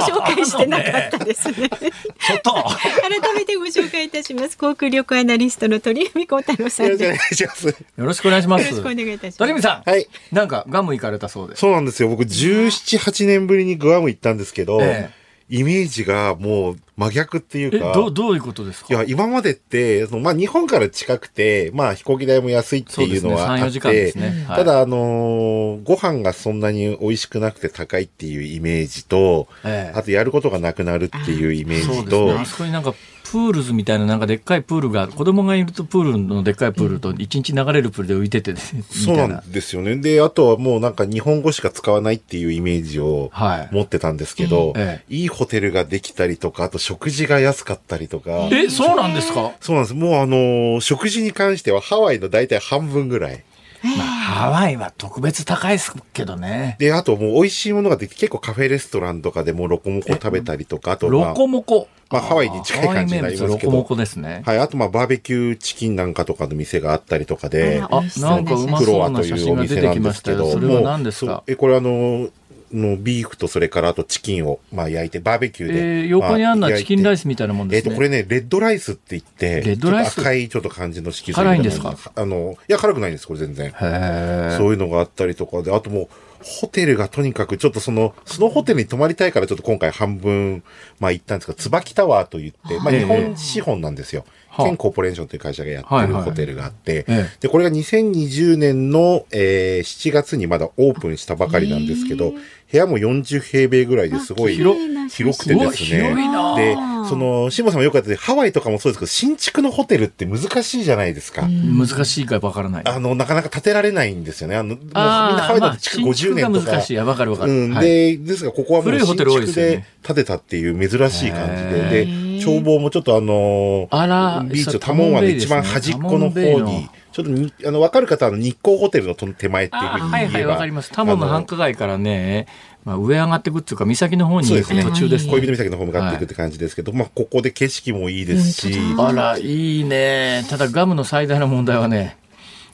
[0.00, 1.70] 紹介してなかったですね。
[1.70, 2.52] ちょっと。
[2.52, 4.58] 改めてご紹介いたします。
[4.58, 7.34] 航空旅行アナリストの鳥海幸太郎さんよろしくお願です。
[7.34, 7.66] いします。
[7.68, 8.64] よろしくお願いします。
[8.64, 9.88] よろしくお願いいたします鳥海さん。
[9.88, 10.08] はい。
[10.32, 11.60] なんか、ガム行かれたそうです。
[11.60, 12.08] そうなんですよ。
[12.08, 15.21] 僕、17、8年ぶりにグアム行ったんですけど、ええ
[15.54, 18.94] イメージがもう真逆っていうえ、か、どう、どういうことですか？
[18.94, 23.80] いや、今までって、そのまあ、日本から近くて、まあ、飛行機代も安いっていうのはそうですね。
[23.80, 24.44] 3-4あって、すね。
[24.48, 24.56] はい。
[24.56, 29.98] ただ、あのーご飯がそんなに美味しくなくて高いっていうイメージと、ええ。
[29.98, 32.32] あとやることがなくなるっていうイメージと、そうですね。
[32.40, 32.94] あそこになんか、
[33.32, 39.26] プールズみたいななんかでっかいプールが、子供がいるとプールのでっかいプールと一日流れるプールで浮いてて、みそうな。
[39.40, 39.96] んですよね。
[39.96, 49.52] で、あとはもうなんか日本語しか使わないっていうイメージをはい持ってたんですけど、えいいホテルができたりとか、あと食事が安かったりとか、え、そうなんですか？
[49.60, 49.94] そうなんです。
[49.94, 53.42] もうあのー食事に関してはハワイの大体半分ぐらい。
[53.84, 56.76] まあ、ハワイは特別高いですけどね。
[56.78, 61.88] で、あともう美味しいものができて、結構カフェレストランとかでもロコモコ食べたりとか、あと、まロあ、コモコ。
[62.10, 64.42] まあハワイに近い感じになりますけどロコモコですね。
[64.44, 70.52] はい、あとまあバーベキューチキンなんかとかの店があったりとかであ、なんかうまそうなワというお写真が出てきましですけど、たよ。
[70.52, 71.42] それは何ですか？
[71.46, 72.28] え、これあの、
[72.74, 76.00] のビーフとそれからあとチキンをまあ焼いて、バーベキューで。
[76.00, 77.90] えー、横にあんのはチキンライススみたいなもんえっ、ですね。
[77.90, 80.16] と、これね、レッドライスって言って、レッドライス？
[80.16, 81.96] ちょっと赤いちょっと感じの色素辛いんですか？
[82.14, 83.72] あの、いや、辛くないんです、これ全然。
[83.72, 86.08] そういうのがあったりとかで、あともう、
[86.42, 90.62] ホテルがとにかく、ちょっとその、そのホテルに泊まりたいから、ちょっと今回半分、
[90.98, 94.22] まあ行ったんですが、椿タワーと言って、まあええ日本資本なんですよ。
[94.22, 102.32] はあケンコーポレーションという会社がやってるホテルがあって、ええで、これが2020年の、えー7月にまだオープンしたばかりなんですけど、
[102.72, 106.14] 部屋も40平米ぐらいですごい広くてですね。
[106.56, 111.46] で、その、シモさんもよくやってて、ハワイとかもそうですけど、新築のホテルって難しいじゃないですか。
[111.46, 112.82] 難しいかわからない。
[112.86, 114.56] あの、なかなか建てられないんですよね。
[114.56, 116.58] あの、もうみんなハワイだと築まあ50年とか。
[116.58, 116.96] 新築が難しい。
[116.96, 117.52] わかるわかる。
[117.52, 117.74] うん。
[117.74, 130.46] はいで、ですが、ここはもう新築で建てたっていう珍しい感じへで、ーで、眺望もちょっとあのーあらビーチのそうタモン湾の一番端っこの方に、ちょっとに、あの、わかる方は日光ホテルのと手前っていうあふうにはいはい。
[130.46, 130.90] わかります。
[130.90, 132.46] タモの繁華街からね、
[132.84, 135.30] まあ、上上がっていくっていうか、岬の方に行く途中ですね。
[135.30, 140.46] 恋人岬の方向かっていくって感じですけど、まあ、ここで景色もいいですし、あら、いいね。
[140.48, 142.16] ただ、ガムの最大の問題はね、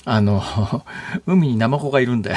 [0.05, 0.43] あの、
[1.27, 2.37] 海にナマコがいるんだよ。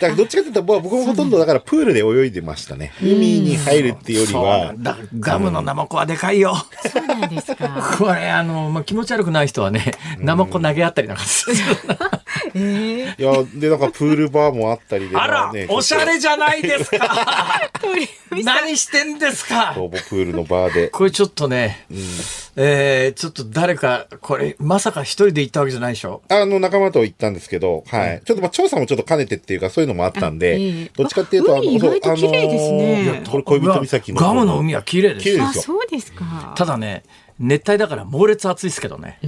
[0.00, 2.92] からどっちかというと、まあ僕もほとんどだからプールで泳いでましたね。
[3.02, 6.54] 海に入るっていうよりはん、だガムのナマコはでかいよ。
[6.92, 7.68] そうなんですか。
[7.98, 11.56] これ、あの、まあ、気持ち悪くない人はね、ナマコ投げ合ったりなんかする。
[12.54, 17.70] えー、いや、で、なんかプールバーもあったりで、あらおしゃれじゃないですか。
[18.44, 19.74] 何してんですか？
[19.74, 20.88] プールのバーで。
[20.88, 21.86] これちょっとね、
[22.56, 26.22] えー、ちょっと誰か、これ、まさか一人で行ったわけじゃないでしょ？
[26.28, 28.22] あの、仲間と行ったんですけど、はい。
[28.24, 34.20] ちょっとまあ、調査もちょっと兼ねてっていうか、そういうのもあったんでえ、どっちかっていうと、あ海意外と綺麗ですねあのこれ恋人岬の。
[34.20, 35.44] ガムの海は綺麗です麗ですよ。
[35.46, 36.54] あそうですか。
[36.56, 37.04] ただね、
[37.38, 39.18] 熱帯だから猛烈暑いですけどね。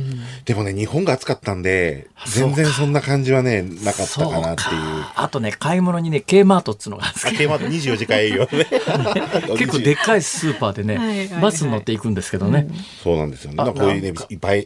[0.44, 5.04] でもね、日本が暑かったんで、全然そんな感じはね、なかったかなっていう。
[5.14, 8.48] あとね、買い物にね、K マートっつうのがあるんですけどあ、テーマと24時間営業ね。
[9.58, 12.68] 結構でっかいスーパーでね、はいはいはいバスに乗っていくんですけどね。
[13.02, 13.64] そうなんですよね。
[13.64, 14.12] こういうね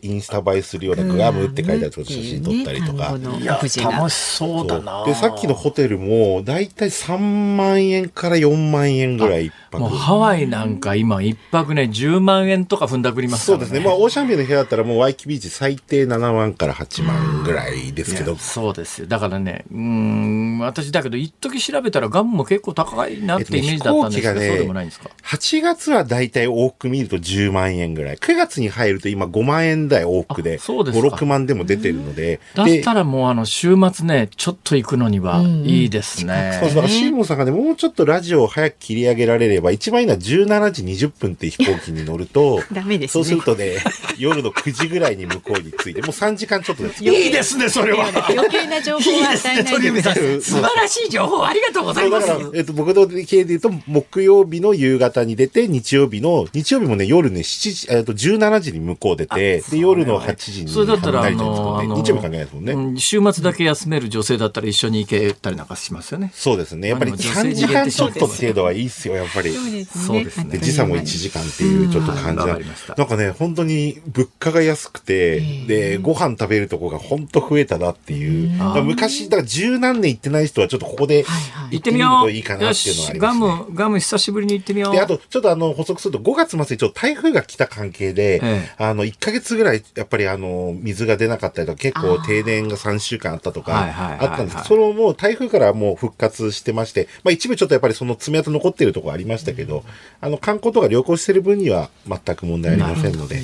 [0.02, 3.12] インスタ映えするようなグアムって書いてある写真撮ったりとか。
[3.18, 5.04] ね単語のいや、楽しそうだな。
[5.04, 7.18] で、さっきのホテルも、だいたい3
[7.56, 9.90] 万円から4万円ぐらいもう。
[9.90, 13.64] ハワイなんか今一泊ね、10万円とか踏んだくりますからね。
[13.66, 13.86] そうですね。
[13.86, 18.40] まあ、オーシャンビューの部屋だったらもうワイキビーチ最低7万から8万ぐらいですけどいや。
[18.40, 19.06] そうですよ。
[19.06, 28.16] だからね、うーん、私だけど、一時調べたらガムも結構高いなってイメージだったんですけど、えっとねそうでもないんですか？8月はだいたい往復見ると10万円ぐらい。
[28.16, 32.40] 9月に入ると今5万円台往復で、あそうですか5、6万でも出てるので。
[32.54, 36.58] だでったらもうあの、週末ね、ちょっと行くのにはいいですね。
[36.60, 43.76] そうそう、だからシーモンさんがね、もうちょっとラジオを早く切り上げられれば、一番いいのは17時20分っていう飛行機に乗ると、 ダメですねそうするとね、
[44.18, 47.04] 夜の9時ぐらいに向こうに着いて、もう3時間ちょっとです。
[47.04, 48.08] いいですね、それは。
[48.28, 50.42] 余計な情報を与えないでください。
[50.42, 52.26] 素晴らしい情報ありがとうございます。
[52.26, 62.72] そうだから、えっと、僕の経で言うと、木曜日の夕方に出て、日曜日の、日曜日もね、夜ね、7時、えっと、17時に向こう出て、で、夜の8時にそれだったら、あ成田に着くの、あのんで日曜日関係ないですもんね。
[62.72, 66.32] うん週末だけ休める女性だったら一緒に行けたりなんかしますよね。
[66.34, 66.88] そうですね。
[66.88, 69.51] やっぱりまあでも女性3に時間ちょっと限定しっていうのはいいっすよ、やっぱり。
[69.52, 69.56] い。
[69.56, 70.04] そうですね。
[70.04, 78.50] そうですねで、時差も1時間っていうちょっと感じわなかりましたなんかね、本当に物価が安くて、で、ご飯食べるとこが本当増えたなっていう。
[78.82, 81.24] 昔、だから十何年行ってない人はちょっとここで
[81.70, 82.24] 行ってみよう。
[82.24, 83.64] といいかなっていうのはありガますね。
[83.70, 84.92] ム、ガム久しぶりに行ってみよう。
[84.92, 93.86] で、あと、ちょっとあの、補足すると、5月末にちょっと台風が来た関係で、ええあの、1ヶ月ぐらい、やっぱりあの、水が出なかったりとか、結構停電が3週間あったとか、
[94.20, 99.84] あったんですけど、そのもう台風からもう復活してまして、まあ一部ちょっとやっぱりその爪痕残ってるところありましたけど、
[100.20, 103.36] あの、観光とか旅行してる分には全く問題ありませんので、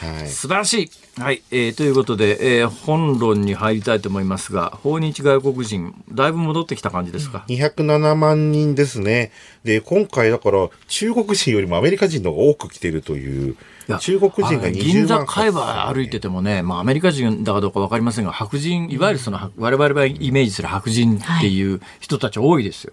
[0.00, 0.28] はい。
[0.28, 0.90] 素晴らしい。
[1.16, 9.30] はい、えーということで、えー本論に入りたいと思いますが、訪日外国人、だいぶ戻ってきた感じですか？207万人ですね。
[9.62, 13.56] で、今回だから、中国人よりもアメリカ人の方が多く来てるという
[14.00, 22.92] 中国人があの20銀座万海馬歩いててもね、まあ、アメリカ人だかどうか分かりませんが、白人、いわゆるその、我々がイメージする白人っていう人たち多いですよ。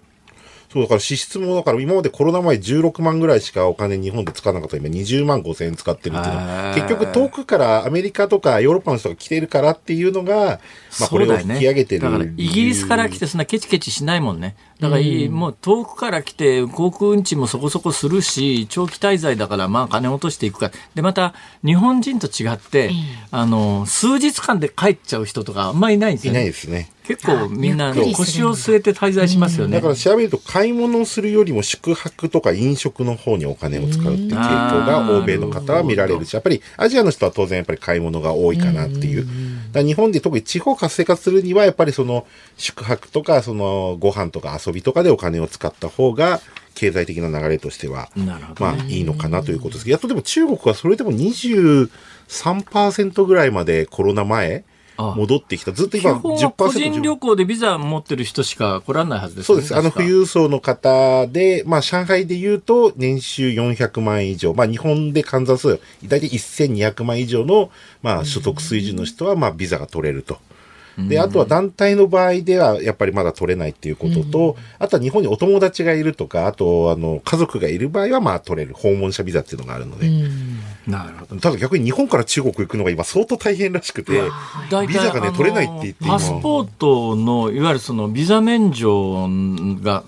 [0.72, 10.60] そう、だから支出も、だから今までコロナ前16万ぐらいしかお金日本で使わなかった今20万5千円使ってるっていうのは、結局遠くからアメリカとかヨーロッパの人が来てるからっていうのが、
[10.98, 12.00] まあこれを引き上げてる。
[12.00, 14.56] だからイギリスから来てそんなケチケチしないもんね。
[14.80, 20.72] だからいい、もう遠くから来て航空運賃もそこそこするし、長期滞在だからまあ金落としていくから。
[20.94, 22.90] で、また日本人と違って、
[23.30, 26.50] あの、数日間で帰っちゃう人とかあんまりいないんですいないよね。
[26.50, 26.90] ですね。
[27.04, 29.76] 結構みんな腰を据えて滞在しますよね。
[29.76, 39.26] だから調べると買い物をするよりも宿泊とか飲食の方にお金を使うっていう傾向が欧米の方は見られるし、やっぱりアジアの人は当然やっぱり買い物が多いかなっていう。
[39.74, 42.26] 日本で特に地方活性化するにはやっぱりその
[42.56, 46.40] 宿泊とかそのご飯とか遊びとかでお金を使った方が
[46.74, 54.62] 経済的な流れとしては、なるほどまあいいのかなということですけど、やっとでも中国はそれでも23%ぐらいまでコロナ前あ
[55.16, 55.72] 戻ってきた。
[55.72, 59.62] ずっと今基本は個人10%旅行でビザ持ってる人しか来られないはずですよね。
[59.62, 59.76] そうです。
[59.76, 67.70] あの、富裕層の方で、まあ、上海で言うと、年収400万円以上、まあ、日本で換算すると、大体1200万以上の、
[68.02, 70.38] まあ、所得水準の人は、まあ、ビザが取れると。
[70.98, 78.74] で、あとは団体の場合では、やっぱりまだ取れないっていうことと、あとは日本にお友達がいるとか、あと、あの、家族がいる場合は、まあ、取れる。
[78.74, 80.10] 訪問者ビザっていうのがあるので。
[80.86, 81.40] なるほど。
[81.40, 84.22] ただ逆に日本から中国行くのが今相当大変らしくて、
[84.86, 89.28] ビザがね取れないって言って今パスポートのいわゆるそのビザ免除
[89.82, 90.02] が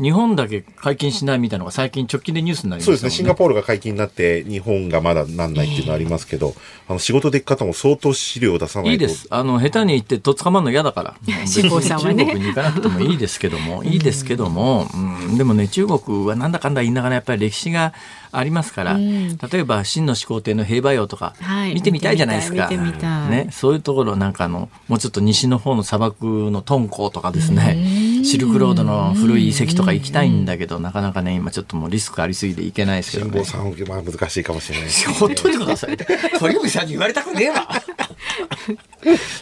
[0.00, 6.54] 日本だけ解禁しないみたいなのが最近直近でニュースになりましたもんそうですね、シンガポールが解禁になって、日本がまだなんないっていうのはありますけど、
[6.88, 8.90] あの仕事で行く方も相当資料を出さないと。
[8.92, 9.26] いいです。
[9.30, 11.16] あの、下手に行ってとっ捕まるの嫌だから。
[11.46, 12.24] 志望さんはね。
[12.24, 17.92] 中国に行かなくてもいいですけども、いいですけども、うん、でもね、中国はなんだかんだ言いながらやっぱり歴史が
[18.32, 22.64] ありますから、例えば、秦の始皇帝の兵馬俑とかはい、見てみたいじゃないですか。
[22.64, 23.30] 見てみたい見てみたい。
[23.30, 27.76] ね、そういうところ、なんかあの、もうちょっと西の方の砂漠の敦煌とかですね、
[28.22, 33.44] シルクロードの古い遺跡とか行きたいんだけど、なかなかね、今ちょっともうリスクありすぎて行けないですけどね辛坊。
[33.44, 35.10] さんはまあ難しいかもしれないです。
[35.12, 35.96] ほっといてください。
[36.38, 37.68] 鳥海さんに言われたくねえわ。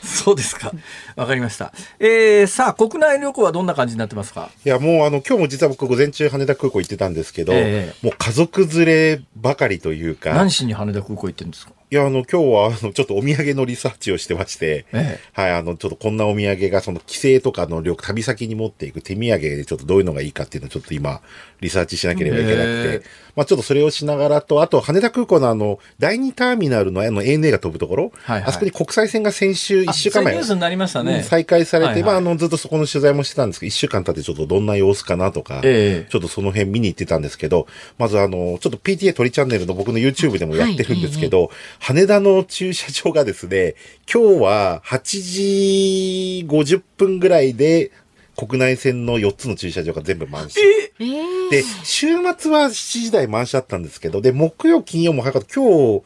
[0.02, 0.72] そうですか。
[1.16, 1.72] わかりました。
[1.98, 4.50] えー、さあ、国内旅行はどんな感じになってますか？
[4.64, 11.72] いや、もうあの、今日も実は僕午前中羽田空港行ってたんですけど、えもう家族連ればかりというか、何しに羽田空港行ってるんですか？
[11.90, 21.22] いや、あの、今日は、あの、ちょっとお土産のリサーチをしてまして、えはい、あの、ちょっとこんなお土産が、その、帰省とかの旅、旅先に持っていく手土産で、ちょっとどういうのがいいかっていうのをちょっと今、
[21.60, 28.48] リサーチしなければいけなくへて、まあちょっとそれをしながらと、あと、羽田空港のあの、第二ターミナルのあの、ANA が飛ぶところ、はいはい。
[28.48, 31.22] あそこに国際線が先週1週間前ニュースになりましたね。
[31.22, 32.02] 再開されて、はいはい。
[32.02, 36.10] まあ、あの、ずっとそこの取材もしてたんですけど、一週間経ってちょっとどんな様子かなとか、ええ。
[36.10, 37.66] ちょっとその辺見に行ってたんですけど、
[37.96, 41.50] まずあの、ちょっと PTA 鳥チャンネルの僕の YouTube でもやってるんですけど、
[41.80, 43.74] 羽田の駐車場がですね、
[44.12, 47.90] 今日は8時50分ぐらいで、
[48.36, 50.60] 国内線の4つの駐車場が全部満車。
[50.60, 52.08] えーで、週
[52.38, 52.70] 末は7
[53.00, 55.54] 時台満車だったんですけど、で、木曜、金曜も早かった。
[55.54, 55.64] 今
[56.00, 56.02] 日、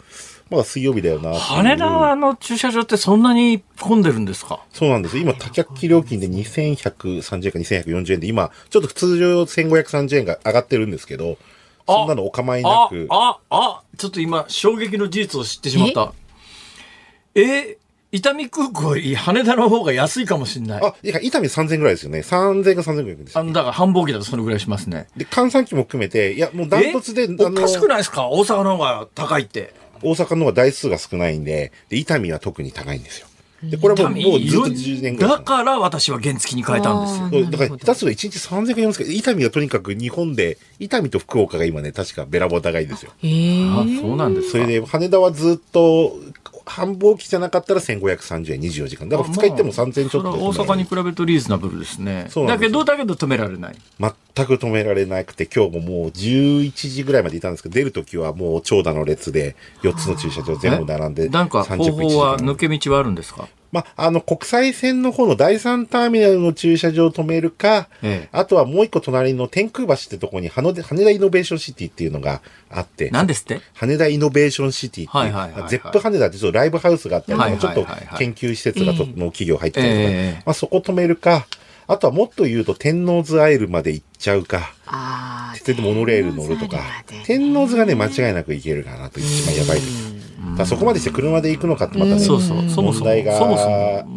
[0.51, 1.35] まだ水曜日だよな。
[1.35, 4.61] 羽田の駐車場ってそんなに混んでるんですか？
[4.73, 5.18] そうなんです。
[5.18, 11.39] 今、多客機料金で2130円か2140円で、今、ちょっと通常1530円が上がってるんですけど、
[11.87, 16.12] そんなのお構いなあく、、あ、あ、ちょっと今、衝撃の事実を知ってしまった。
[17.35, 17.78] え？
[18.14, 20.83] 伊丹空港より羽田の方が安いかもしれない。
[20.85, 22.18] あ、いや、伊丹3000円ぐらいですよね。
[22.20, 23.41] 3000円か3000円ぐらいですよ。
[23.41, 25.07] あの、だから繁忙期だとそのぐらいしますね。
[25.16, 27.26] で、換算機も含めて、いや、もうダントツで、え？
[27.43, 28.28] おかしくないですか？
[28.28, 29.72] 大阪の方が高いって。
[30.03, 33.28] 大阪の方が台数が少ないんで、で、伊丹は特に高いんですよ。
[33.63, 35.31] で、これはもう、もうずっと10年ぐらい。
[35.31, 37.51] だから私は原付に変えたんですよ。
[37.51, 39.17] だから、下手すると1日3000円か4000円。
[39.17, 43.13] 伊丹はとにかく日本で、伊丹と福岡が今ね、確かべらぼう高いんですよ。
[43.23, 44.53] えーあ、そうなんですか。
[44.53, 46.17] それで、羽田はずっと、
[46.65, 49.09] 繁忙期じゃなかったら1530円24時間。
[49.09, 52.27] だから2日行っても3000円ちょっとでそれは大阪に比べるとリーズナブルですね。
[52.31, 53.77] そうなんですよだけど、だけど止められない。
[53.99, 63.49] ま、全く止められなくて、今日ももう11時ぐらいまでいたんですけど、出るときはもう長蛇の列で4つの駐車場全部並んで、 なんか方30分1時法は間抜け道はあるんですか？
[63.72, 68.28] まあ、あの、国際線の方の第3ターミナルの駐車場を止めるか、ええ。
[68.30, 73.61] あとはもう一個隣の天空橋ってとこに羽田羽田イノベーションシティっていうのがあって、何ですって？
[73.74, 75.70] 羽田イノベーションシティっていう、はいはいはいはい。
[75.70, 77.91] ゼップ羽田ってちょっとライブハウスがあったりはいちょっとはい。
[77.93, 80.43] はいはい研究施設がと、の企業入ってたりとか、ええ。
[80.45, 81.47] まあそこ止めるか、
[81.93, 86.78] あとはもっと言うと天王洲アイルまで行っちゃうか、あそれでモノレール乗るとか、
[87.26, 90.12] 天王洲がね、間違いなく行けるかなと一番やばいです。
[90.57, 93.47] だそこまでして車で行くのかってまたね、そうそう、そもそも、問題がモ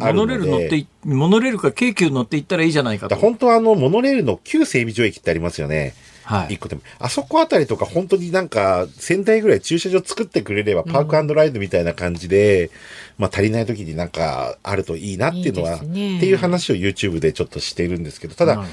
[0.00, 3.10] ノレール乗ってい、モノレールか京急乗って行ったらいいじゃないかと。
[3.10, 5.94] だから本当はあの、モノレールの旧整備場駅ってありますよね。
[6.26, 6.82] はい一個でも。
[6.98, 12.70] あそこあたりとか本当になんか、1000台ぐらい駐車場作ってくれれば、パークライドみたいな感じで、
[13.16, 18.64] まあ足りない時になんかあるといいなっていうのは、ねっていう話を YouTube でちょっとしてるんですけど、ただ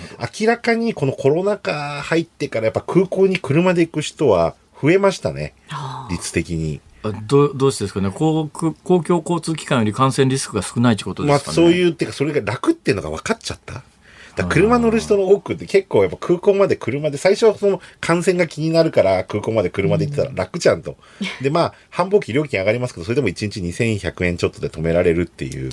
[0.41, 5.53] 明らかにこのコロナ禍入ってからやっぱ空港に車で行く人は増えましたね。
[5.69, 6.81] あ率的に。
[7.05, 8.09] あどうどうしてですかね？
[8.11, 11.55] 公公共交通機関より感染リスクが少ないってことでまあすかね？
[11.55, 13.83] そういう、っていうかそれが楽っていうのが分かっちゃった？
[14.35, 20.97] だ車乗る人の多くって結構やっぱ空港まで車で、最初はその感染が気になるから空港まで車で行ってたら楽じゃんと。
[21.41, 25.71] でまあ、繁忙期料金上がりますけど、それでも1日2100円ちょっとで止められるっていう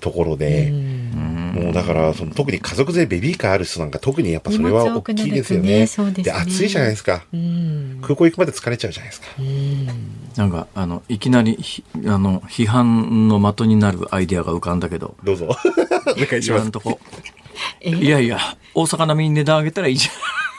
[0.00, 5.68] ところで、もうだからその特に家族でベビーカーある人なんか特にやっぱそれは大きいですよね。
[5.68, 7.24] ねですね暑いじゃないですか。
[7.32, 9.28] うん空港行くまで疲れちゃうじゃないですか。
[10.36, 15.46] なんか、あの、いきなりひ、あの、批判の的になるアイデアが浮かんだけど、どうぞ。
[15.46, 16.70] お願いします。
[17.82, 18.38] いやいや、
[18.74, 20.14] 大阪並みに値段上げたらいいじゃん。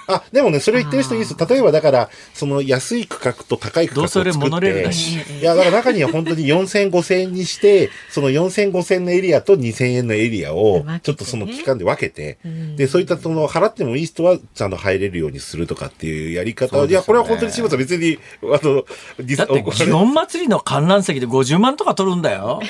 [0.07, 1.35] あ、でもね、それ言ってる人いいです。
[1.37, 4.31] 例えばだから、その安い区画と高い区画を作って。
[4.31, 12.37] どうせ俺モノレールだしいや、だから中には本当に4000、5000円にして、その4000、5000のエリアと2000円のエリアをちょっとその期間で分けて、
[12.75, 18.85] で、そういったその払ってもいい人はちゃんと入れるようにするとかっていうやり方を、いや、これは本当に柴田さん別に、あの、
[19.17, 22.61] ディスだって、祇園祭りの観覧席で50万とか取るんだよ。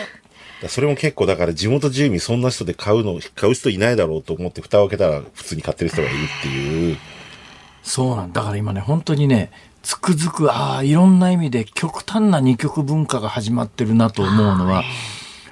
[0.68, 6.98] それも結構だから地元住民そんな人で買うの、買う人いないだろうと思って蓋を開けたら普通に買ってる人がいるっていう。
[7.84, 8.42] そうなんだ。
[8.42, 9.52] だから今ね、本当にね、
[9.84, 14.84] つくづく、ああ、いろんな意味で極端な二極文化が始まってるなと思うのは、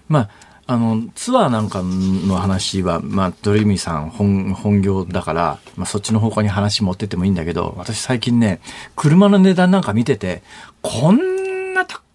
[0.07, 0.29] まあ、
[0.65, 8.61] あの、ツアーなんかの話は、まあ、ドリーミーさん本、本業だから、まあ、そっちの方向に話持ってってもいいんだけど、私最近ね、
[8.95, 10.41] 車の値段なんか見てて、
[10.81, 11.42] こん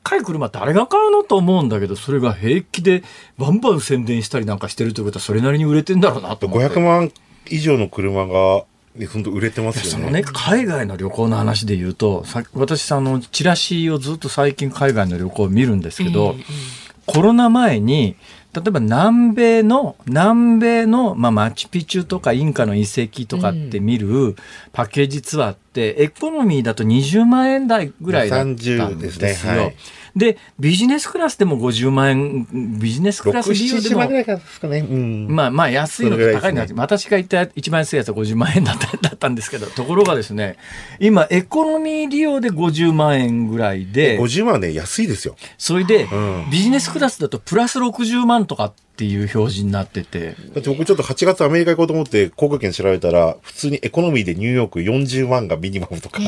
[0.09, 3.03] な高い車誰が買うのと思うんだけど、それが平気で
[3.37, 6.67] バンバン宣伝したりなんかしてるということは、それなりに売れてんだろうなと思って。
[6.69, 7.13] 500万
[7.51, 8.65] 以上の車が、
[8.97, 9.91] ね、本当売れてますよね。
[9.91, 16.37] そのね、海外の旅行の話で言うと、さ私、あの、チラシをずっと最近海外の旅行を見るんですけど、
[17.07, 18.17] コロナ前に、
[18.55, 24.37] 例えば南米の、南米の、まあ、マチュピチュとかインカの遺跡とかって見る
[24.73, 28.89] パッケージツアーって、エコノミーだと20万円台ぐらいだったんですよ。
[28.89, 29.75] 30ですねはい
[30.19, 34.79] で、ビジネスクラスでも50万円、ビジネスクラス利用6、で7万ぐもらいですかね。
[34.79, 35.27] うん。
[35.29, 40.57] まあまあ安いのと高いのは、それぐらいです私が言った一番安いやつは50万円だった だったんですけど、ところがですね、
[40.99, 45.37] 今エコノミー利用で50万円ぐらいで、50万はね、安いですよ。
[45.57, 56.21] それでんビジネスクラスだとプラス60万とかっていう表示になってて、だって僕ちょっと8月アメリカ行こうと思って航空券調べたら、普通にエコノミーでニューヨーク40万がミニマムとか、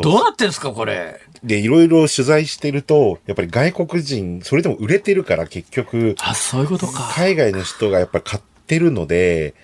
[0.00, 1.20] どうなってんですかこれ？
[1.42, 7.12] で、いろいろ取材してると、やっぱり外国人、それでも売れてるから結局、あ、そういうことか。
[7.14, 9.54] 海外の人がやっぱり買ってるので、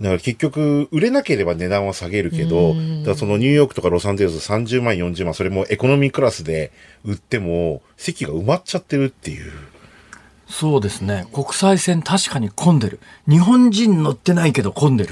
[0.00, 2.74] だから結局、売れなければ値段は下げるけど、
[3.04, 6.72] だそのニューヨークとかロサンゼルス30万、40万、それもエコノミークラスで
[7.04, 9.52] 売っても、席が埋まっちゃってるっていう。
[10.50, 11.26] そうですね。
[11.32, 13.00] 国際線確かに混んでる。
[13.28, 15.10] 日本人乗ってないけど混んでる。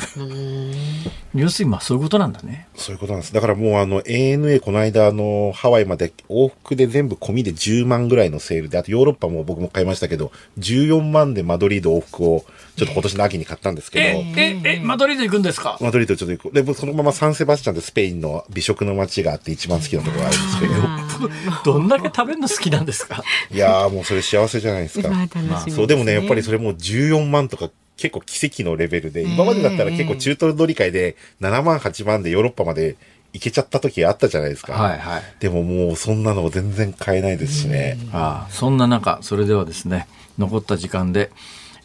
[1.34, 2.68] 要するにまあそういうことなんだね。
[2.74, 3.34] そういうことなんです。
[3.34, 12.45] だからもうあの ANA この間あのハワイまで往復で全部込みで10万ぐらいのセールで、あとヨーロッパも僕も買いましたけど、14万でマドリード往復を
[12.76, 14.05] ちょっと今年の秋に買ったんですけど、
[14.41, 15.76] え、え、え、マドリード行くんですか？
[15.82, 16.55] マドリードちょっと行く。
[16.55, 21.30] で、僕そのままサンセバスチャンでスペインの美食の街があって一番好きなところがあるんです
[21.62, 23.22] けど、どんだけ食べるの好きなんですか？
[23.51, 25.26] いやーもうそれ幸せじゃないですか。
[25.35, 32.97] まあ楽しみですねそう、でもね、やっぱりそれもう14万とか結構奇跡のレベルで、今までだったら結構中東乗り換えで7万、8万でヨーロッパまで
[33.33, 34.74] 行けちゃった時あったじゃないですか。
[34.74, 35.22] はいはい。
[35.41, 37.99] でももうそんなの全然買えないですしね。
[38.12, 40.07] ああそんな中、それではですね、
[40.39, 41.31] 残った時間で、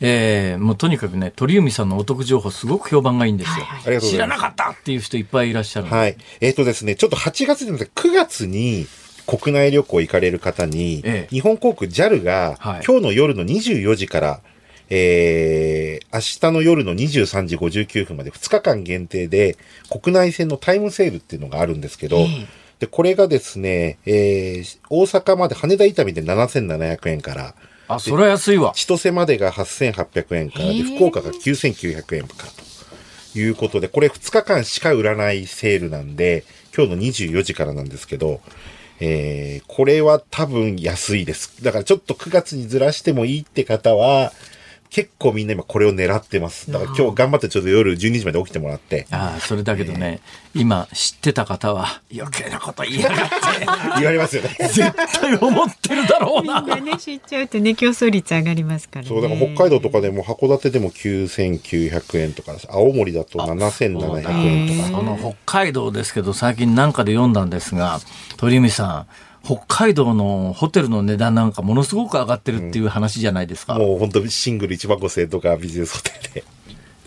[0.04, 3.54] えー、もうとにかくね、鳥海さんのお得情報すごく評判がいいんですよ。
[3.54, 4.42] はいはいありがとうご知らざいます。
[4.42, 5.88] なかったっていう人いっぱいいらっしゃる。
[5.88, 6.18] はい。
[6.39, 8.88] えっ、とですね、ちょっと8月でなくて9月に
[9.38, 11.34] 国内旅行行かれる方に、ええ。
[11.34, 12.84] 日本航空 JAL が、はい。
[12.86, 14.42] 今日の夜の24時から、
[14.90, 19.56] えー、明日の夜の23時59分まで2日間限定で
[19.90, 22.48] 国内線のタイムセールっていうのがあるんですけど、ええ。
[22.80, 27.56] で、これがですね、えー、大阪まで羽田伊丹で7700円から、
[27.88, 28.74] あ、それは安いわ。
[28.76, 32.52] 千歳までが8800円からで、福岡が9900円から
[33.34, 36.44] ということで、これ2日間しか売らないセールなんで、
[36.76, 38.42] 今日の24時からなんですけど、
[39.04, 41.64] えー、これは多分安いです。
[41.64, 44.32] だからちょっと9月にずらしてもいいって方は、
[44.92, 46.70] 結構みんな今これを狙ってます。
[46.70, 50.20] だから今日頑張ってちょっと夜12時まで起きてもらって、ああ、それだけどね、
[50.54, 53.36] 今知ってた方は余計なこと言いやがって、
[53.96, 54.50] 言われますよね。
[54.60, 56.60] 絶対思ってるだろうな。
[56.60, 59.08] みんなね知っちゃうとね競争率上がりますからね。
[59.08, 65.00] そう、だから北海道とかでも函館でも9900円とか、青森だと7700円とか。
[65.00, 68.02] あの北海道ですけど最近なんかで読んだんですが
[68.36, 69.08] 鳥海さん
[69.44, 76.44] 北海道のホテルの値段なんかものすごく上がってるっていう話じゃないですか、もう本当シングル1万5000円とかビジネスホテルで。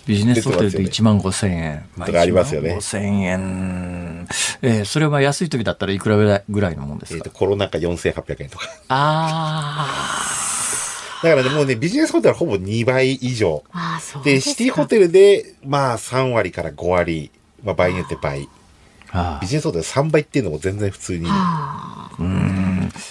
[0.07, 4.29] ビジネスホテルで1万5千円、とかありますよね1万5千円、
[4.61, 8.69] えーそれは安い時だったらいくらぐらいぐらいのもんですか、えーと、コロナ禍4800円とか。
[8.89, 9.89] あ
[11.23, 13.65] だからね、もうね、ビジネスホテルはほぼ2倍以上。
[13.73, 17.31] ああそうで、でシティホテルで、まあ3割から5割。
[17.63, 18.47] まあ場合によって倍。
[19.41, 21.27] ビジネスホテル3倍っていうのも全然普通に。
[21.29, 22.11] あ。
[22.13, 22.65] あー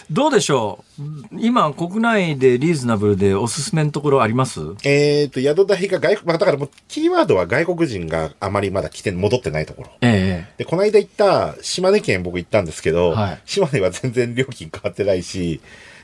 [0.10, 1.02] どうでしょう？
[1.38, 4.62] 今国内でリーズナブルでおすすめのところあります？
[4.86, 9.90] えっと、宿代が外国、まあだからもう、キーワードは外国人があまりまだ来て、戻ってないところ。
[10.02, 10.54] ええ。
[10.58, 13.42] で、この間行った島根県僕行ったんですけど、はい。
[13.46, 15.60] 島根は全然料金変わってないし、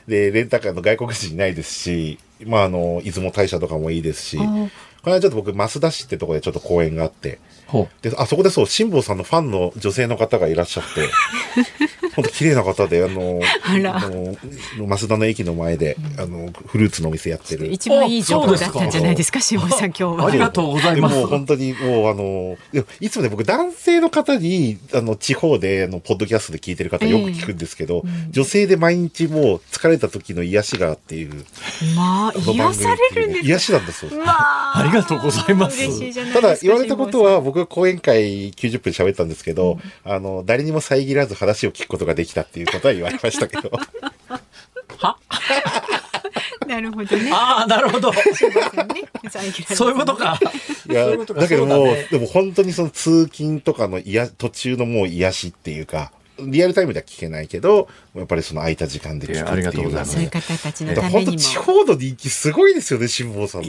[0.06, 7.38] で、レンタカーの外国人いないですし、まああの、出雲大社とかもいいですし、この間ちょっと僕、増田市ってところでちょっと公演があって、
[8.02, 11.08] で、あそこでそう、辛坊さんのファンの女性の方がいらっしゃって、
[12.16, 13.96] 本当綺麗な方で、あの、あら。
[13.96, 14.36] あの、
[14.86, 17.70] 増田の駅の前で、あの、フルーツのお店やってる。
[17.70, 19.88] 一番いい情報だったんじゃないですか辛坊さん。
[19.88, 20.26] 今日は。
[20.26, 21.14] ありがとうございます。
[21.14, 22.56] でもう本当にもうあの、
[23.00, 31.44] いつもね、僕男性の方に、あの、地方で、あの、ポッドキャストで聞いてる方よく聞くんですけど、女性で毎日もう疲れた時の癒しがっていう。
[31.96, 34.06] まあ癒されるんです癒しなんです。
[34.06, 34.18] よ。
[34.18, 35.78] わあありがとうございます。
[36.32, 43.70] ただ言われたことは僕が講演会90分喋ったんですけど、あの、誰にも遮らず話を聞くことができたっていうことは言われましたけど。
[46.66, 47.30] なるほどね。
[47.32, 48.12] ああなるほど。
[48.12, 50.16] そういうこと。
[50.16, 50.38] か。
[50.88, 56.12] いや、だけどもう、でも本当にその通勤とかの癒途中のもう癒しっていうか、
[56.46, 61.32] リアルタイムでは聞けないけど、やっぱりその空いた時間で聞くっていうありがとうございますそういう方たちのだからためにも。
[61.32, 63.68] 本当地方の人気すごいですよね、辛坊さんの。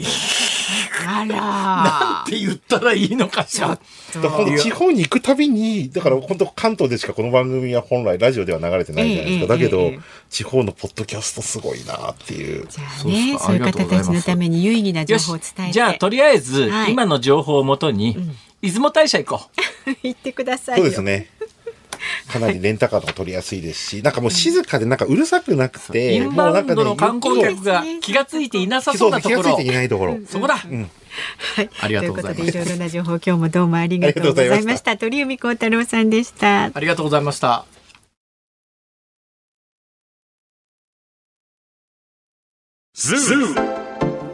[1.06, 3.76] あならんて言ったらいいのかしら
[4.60, 9.54] 地方に行くたびに、だから本当関東でしかこの番組は本来ラジオでは流れてないじゃないですか。
[9.54, 10.00] ええだけど、ええ
[10.32, 12.66] 地方のポッドキャストすごいなっていう。
[12.66, 15.72] じゃあねそういう方たちのために有意義な情報を伝えて。
[15.72, 18.16] じゃあとりあえず、はい今の情報をもとに、
[18.62, 19.50] 出雲大社行こ
[19.86, 20.84] う 言ってくださいよ。
[20.84, 21.28] そうですね。
[22.28, 29.42] かなりレンタカーとか取りやすいですし、なんかもう静かでなんかうるさくなくて、インバウンドの観光客が気が付いていなさそうなところ。
[29.42, 30.18] 気がついていないところ。
[30.26, 32.36] そこだ、はい、ありがとうございます。
[32.36, 34.56] ということでいろいろな情報今日もどうもありがとうございまし。
[34.56, 34.96] ありがとうございました。
[34.96, 36.70] 鳥海高太郎さんでした。
[36.74, 37.66] ありがとうございました。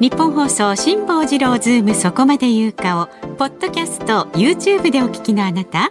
[0.00, 3.06] ニッポン放送辛坊治郎ズームそこまで言うかを
[3.36, 5.90] ポッドキャスト YouTube でお聞きのあなた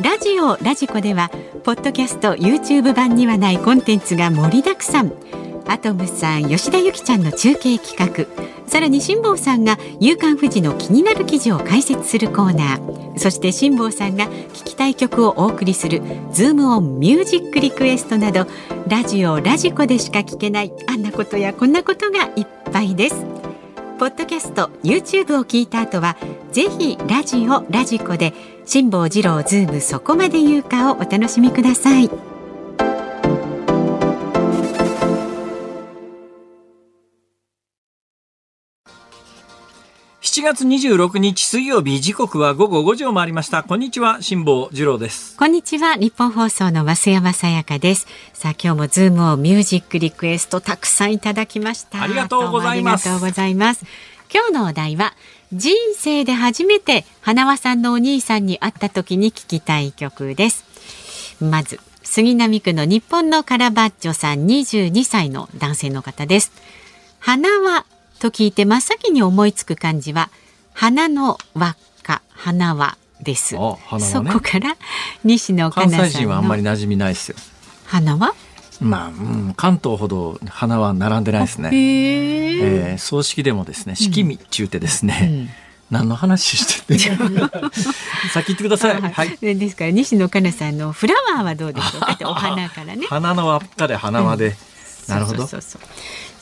[0.00, 1.28] ラジオラジコでは
[1.64, 5.12] ポッドキャスト YouTube 版にはないコンテンツが盛りだくさん。
[5.66, 8.68] アトムさん吉田由紀ちゃんの中継企画。
[8.68, 13.18] さらに辛坊さんが「夕刊富士」の気になる記事を解説するコーナー。
[13.18, 16.00] そして辛坊さんが聞きたい曲をお送りする
[16.32, 18.46] 「ズームオンミュージックリクエスト」など
[18.86, 23.26] ラジオラジコでしか聞けないあんなことやこんなことがいっぱいです。
[23.98, 26.16] ポッドキャスト YouTube を聞いた後は
[26.52, 28.32] ぜひラジオラジコで
[28.70, 32.10] 辛坊治郎ズームそこまで言うかをお楽しみください。
[40.20, 43.62] 7月26日水曜日時刻は午後5時を回りました。
[43.62, 45.34] こんにちは辛坊治郎です。
[45.38, 48.06] こんにちは日本放送の増山さやかです。
[48.34, 52.02] さあ今日もズームをミュージックリクエストたくさんいただきました。
[52.02, 53.06] ありがとうございます。
[53.06, 53.86] どうもありがとうございます。
[54.30, 55.14] 今日のお題は
[55.52, 60.64] 人生で初めて花輪さんのお兄さんに会った時に聞きたい曲です。
[61.42, 66.52] まず杉並区の日本のカラバッチョさん22歳の男性の方です。
[67.18, 67.86] 花輪
[68.18, 70.30] と聞いて真っ先に思いつく漢字は
[70.74, 73.60] 花の輪っか花輪です、ね。
[74.00, 74.76] そこから
[75.24, 77.36] 西野カ関ナさん西人はあんまりの馴染みないですよ。
[77.86, 78.34] 花輪？
[78.80, 81.70] まあ、うん、関東ほど花は並んでないですね。
[81.72, 82.58] へえ
[82.92, 85.48] えー葬式でもですね、式味中てですね、
[85.90, 86.98] 何の話してて
[88.32, 89.00] 先言ってください。
[89.00, 89.36] ははいい。
[89.40, 92.12] でですから西野カナさんのフラワーはどうでしょうか？
[92.14, 93.06] ってお花からね。
[93.08, 94.56] 花の輪っかで花輪で。
[95.08, 95.38] なるほど。
[95.38, 95.88] そうそうそうそう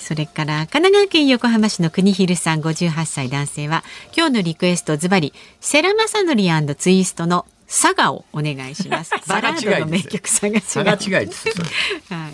[0.07, 3.83] それから神奈川県横浜市の国広さん58歳男性は
[4.17, 9.13] 今日のリクエストズバリ世良正則ツイストのサガをお願いします。
[9.29, 11.55] バラードの名曲サガ差が違いですよ。
[11.55, 11.67] それ
[12.17, 12.33] はい。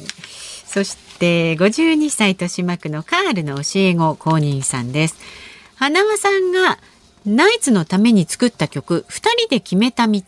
[0.66, 5.16] そして52歳豊島区のカールの教え子公認さんです。
[5.76, 6.78] 花輪さんが
[7.24, 10.20] ナイツのために作った曲二人で決めた道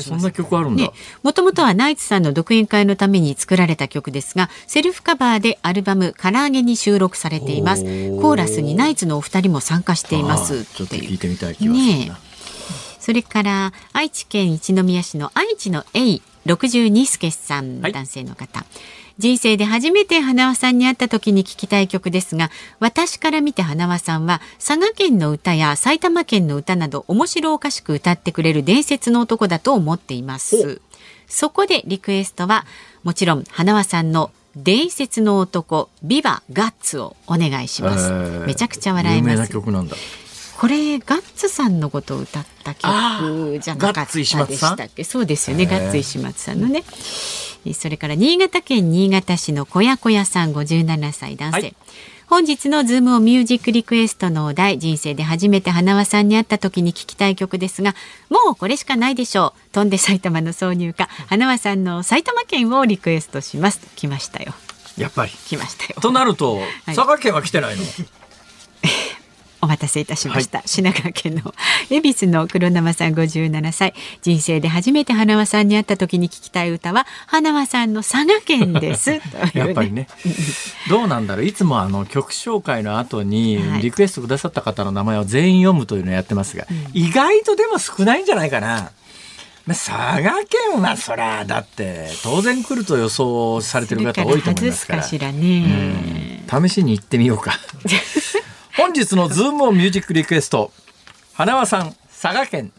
[0.00, 0.84] そんな曲あるんだ。
[0.84, 0.90] ね、
[1.22, 12.27] もともとはナイツさんの独演会のために作られた曲ですがセルフカバーでアルバム「唐揚げ」に収録されていますコーラスにナイツのお二人も参加していますちょっと聞いてみたい気がするね。
[13.08, 17.92] それから愛知県一宮市の愛知の A 62助さん、はい。
[17.92, 18.66] 男性の方。
[19.16, 22.50] 人生で初めて花輪さんに会った時に聞きたい曲ですが
[22.80, 30.82] 私から見て花輪さんは佐賀県の歌や埼玉県の歌など面白おかしく歌ってくれる伝説の男だと思っています。
[31.26, 32.66] そこでリクエストは
[33.04, 38.46] もちろん花輪さんの伝説の男ビバガッツをお願いします、えー。
[38.46, 39.96] めちゃくちゃ笑いま有名すな曲なんだ。
[40.58, 44.42] これガッツさんのことを歌った曲じゃなかったでした
[44.74, 45.04] っけ？
[45.04, 45.66] そうですよね。
[45.66, 46.60] ガッツ石松さん。
[46.60, 46.82] のね。
[47.64, 51.74] えそれから新潟県新潟市の小屋小屋さん57歳男性、はい。
[52.26, 57.94] 本日のズームをミュージックリクエストのお題人生で初めてはなわさんに会った時に聞きたい曲ですが
[58.28, 59.60] もうこれしかないでしょう。
[59.72, 63.80] 翔んで埼玉の挿入歌はなわさんの埼玉県をリクエストします。
[63.94, 64.52] 来ましたよ。
[64.96, 65.30] やっぱり。
[65.46, 66.00] 来ましたよ。
[66.00, 66.96] となると、 はい。
[66.96, 67.84] 佐賀県は来てないの？
[69.60, 71.54] お待たせいたしました、品川県の
[71.90, 80.06] 恵比寿の黒生さん57歳人生で初めて花輪さんに会った時に聞きたい歌は花輪さんの佐賀県ですというやっぱりね。
[80.88, 81.44] どうなんだろう。
[81.44, 88.92] いつもあの曲紹介の後にはいリクエストくださった方の名前を全員読むというのをやってますが、意外とでも少ないんじゃないかな。
[89.66, 90.22] まあ佐賀
[90.72, 97.52] 県はそらだって当然来ると予想されてる方多いと思いますからね、試しに行ってみようか。
[98.78, 100.70] 本日のズームオンミュージックリクエスト。
[101.34, 102.70] 花輪さん、佐賀県。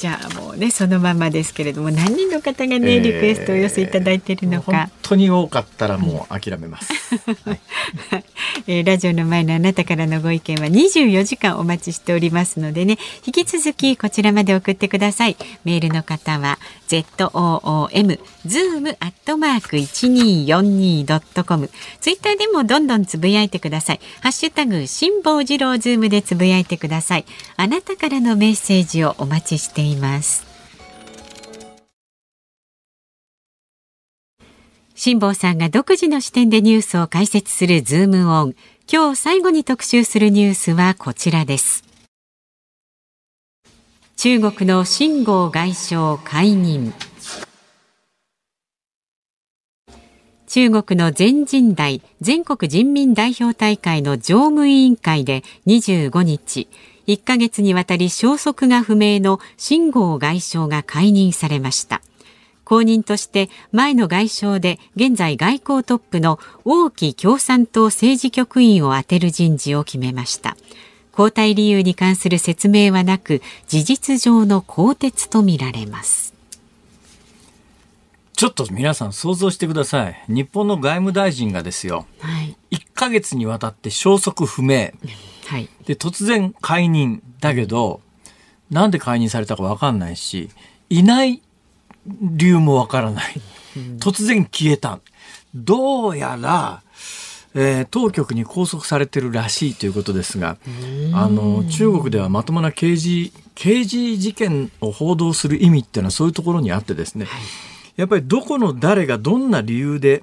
[0.00, 4.72] じゃあもうねそのままですけれども何人の方がね、えーリクエストをお寄せいただいているのか。
[4.72, 6.90] 本、当に多かったらもう諦めます。
[7.44, 7.60] はい。
[8.66, 12.96] えーラジオの前のあなたからのご意見は24時間お待ちしておりますのでね
[13.26, 15.36] 引き続きこちらまで送ってください。
[15.64, 21.70] メールの方は zoom zoom アットマーク 1242.com
[22.00, 24.00] ツイッターでもどんどんつぶやいてください。
[24.22, 27.26] ハッシュタグ辛坊治郎ズームでつぶやいてください。
[27.56, 30.50] あなたからのメッセージをお待ちしています
[35.02, 38.54] 辛坊さんが独自の視点でニュースを解説するズームオン。
[38.86, 41.84] 今日最後に特集するニュースはこちらです。
[44.18, 46.92] 中国の秦剛外相解任。
[50.48, 56.68] 中国の全人代全国人民代表大会の常務委員会で25日、
[57.10, 62.02] 1ヶ月にわたり消息が不明の秦剛外相が解任されました。
[62.70, 70.56] 後任として前の外相で現在外交トップの王毅共産党政治局員を充てる人事を決めました
[71.10, 76.32] 交代理由に関する説明はなく事実上の更迭とみられます
[78.34, 80.24] ちょっと皆さん想像してください。
[80.28, 84.92] 日本の外務大臣がですよ、はい1ヶ月にわたって消息不明。
[85.50, 87.22] はいで、突然解任。
[87.40, 88.00] だけど、
[88.70, 90.48] なんで解任されたかわかんないし、
[90.90, 91.42] いない
[92.06, 93.40] 理由もわからない。
[93.98, 95.00] 突然消えた。
[95.54, 96.82] どうやら、
[97.54, 100.56] えー当局に拘束されてるらしいということですが、
[101.14, 107.26] あの、中国ではまともな刑事、刑事事件を報道する意味っていうのはそういうところにあってですね、
[107.96, 110.22] やっぱりどこの誰がどんな理由で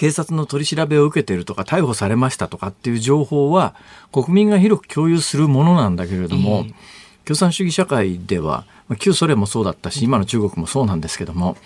[0.00, 3.74] 警察の取り調べを受けているとか逮捕されましたとかっていう情報は
[4.12, 6.74] 国民が広く共有するものなんだけれども、ええ。
[7.26, 11.58] 共産主義社会ではまあ旧ソ連もそうだったし今の中国もそうなんですけども、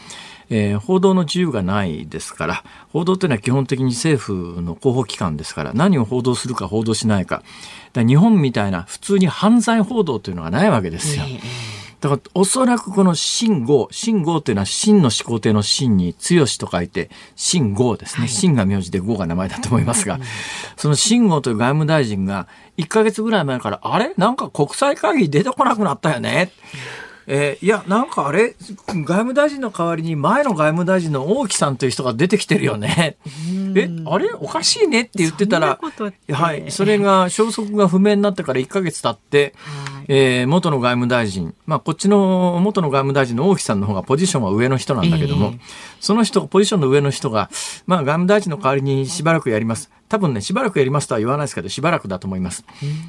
[0.51, 7.45] えー、報道の自由がないですから報道というのは基本的に政府の広報機関ですから何を報道するか報道しないか。
[7.93, 11.23] か日本みたいな普通に犯罪報道というのがないわけですよ。
[12.05, 18.29] だからおそらくこの信号、信号というのは真の始皇帝の真に強しと書いて信号ですね。
[18.29, 20.21] 真、が名字で号が名前だと思いますが、
[20.77, 22.47] その信号という外務大臣が
[22.77, 24.13] 1ヶ月ぐらい前からあれ？
[24.19, 26.51] なんか国際会議出てこなくなったよね。
[27.27, 28.55] えー、いや、なんかあれ、
[28.89, 33.17] 外務大臣の代わりに前の外務大臣の王毅さんという人が出てきてるよね。
[33.77, 34.31] え、あれ？
[34.35, 35.79] おかしいねって言ってたら、
[36.33, 45.61] はい、それが消息が不明になってから1ヶ月経って、はい、えー、元の外務大臣、まあこっちの元の外務大臣の王毅さんの方がポジションは上の人なんだけども、えー、
[46.01, 47.51] その人、ポジションの上の人が、
[47.87, 49.91] まあ外務大臣の代わりにしばらくやります。
[50.09, 52.65] 多分ね、しばらくやりますとは言わないですけど、しばらくだと思います。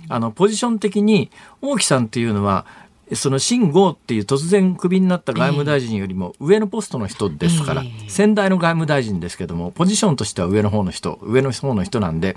[0.09, 1.29] あの、ポジション的に、
[1.61, 2.65] 王毅さんっていうのは、
[3.13, 12.35] その秦剛っていう突然クビになった外務大臣よりも上のポストの人ですから、先代の外務大臣ですけども、ポジションとしては上の方の人、上の方の人なんで、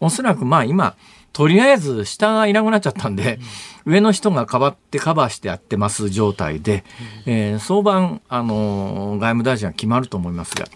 [0.00, 0.94] おそらくまあ今、
[1.32, 3.38] とりあえず下がいなくなっちゃったんで、
[3.86, 6.84] 上の人が変わってカバーしてやってます状態で、
[7.26, 10.66] えー、早晩、あのー、外務大臣は決まると思いますが、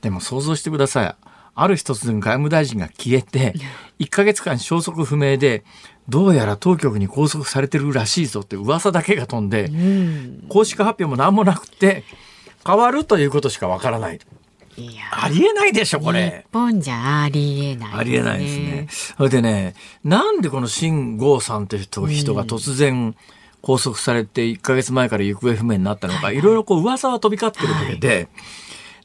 [0.00, 1.14] でも想像してください。
[1.54, 3.54] ある日突然外務大臣が消えて、
[4.00, 5.64] 1ヶ月間消息不明で、
[6.08, 9.70] どうやら当局に拘束されてるらしいぞって噂だけが飛んで、
[10.48, 12.04] 公式発表も何もなくて、
[12.66, 14.20] 変わるということしかわからない。
[14.76, 16.44] いありえないでしょ、これ。
[16.50, 18.86] 日本じゃありえない、ね、ありえないですね。
[19.16, 23.14] それでね、なんでこの新郷さんという人が突然
[23.60, 28.28] 拘束されて1ヶ月前から行方不明になったのか、いろいろこう噂は飛び交ってるわけで、はい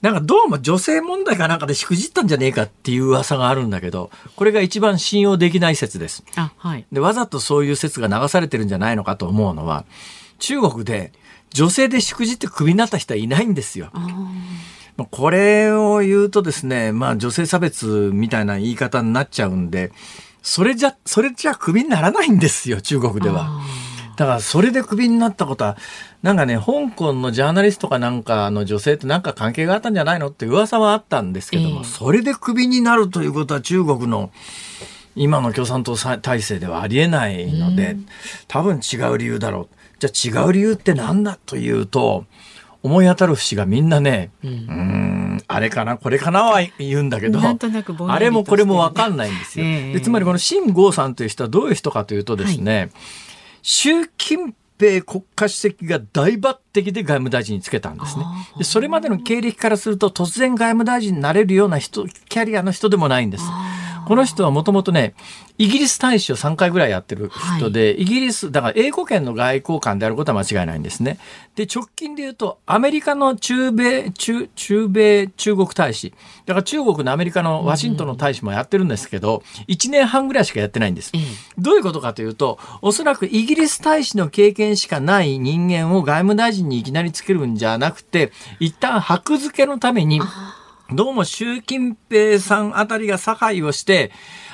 [0.02, 6.24] なんかどうも女性問題かなんかでしくじったんじゃねえかっていう噂があるんだけど、これが一番信用できない説です。
[6.36, 9.86] あはい、でわざとそういう説が流されてるんじゃないのかと思うのは、
[10.40, 11.14] 中国で
[11.50, 13.92] 女性でしくじってクビになった人はいないんですよ。
[15.12, 19.92] これを言うとですね、まあ女性差別みたいな言い方になっちゃうんで、
[20.44, 23.62] それじゃ、それじゃクビにならないんですよ、中国では。
[24.18, 25.78] だからそれでクビになったことは、
[26.24, 34.32] なんかね、香港のジャーナリストかなんかの女性となんか関係があったんじゃないのって噂はあったんですけども、えー、それでクビになるということは中国の
[35.16, 37.96] 今の共産党体制ではありえないので、
[38.48, 39.76] 多分違う理由だろう。
[40.00, 42.26] じゃあ違う理由って何だというと、
[42.82, 49.66] 思い当たる節がみんなね、うん、うんあれかな、これかなは言うんだけど、あれもこれもわかんないんですよ。
[49.66, 52.90] えー、でつまりこの秦剛さんという人はどういう人かというとですね、はい
[53.70, 58.24] 習近平国家主席が大抜擢で外務大臣につけたんですね。
[58.58, 63.44] でそれまでの経歴からすると突然外務大臣になれるような人、キャリアの人でもないんです。
[64.08, 65.16] この人はもともとね、
[65.58, 71.20] イギリス大使を3回ぐらいやってる人で、はい、イギリス、だから英語圏の外交官であることは間違いないんですね。
[71.56, 76.14] で、直近で言うと、アメリカの中米、中、中米中国大使、
[76.46, 81.12] だから中国のアメリカのワシントンの大使もやってるんですけど、うん、1年半ぐらいしかやってないんです。
[81.14, 81.18] う
[81.60, 88.32] ん、どういうことかというと、おそらくイギリス大使の経験しかない人間を外務大臣にいきなりつけるんじゃなくて、
[88.62, 90.22] 一旦箔付けのために、
[90.92, 94.12] どうも習近平さんあたりが差配をして、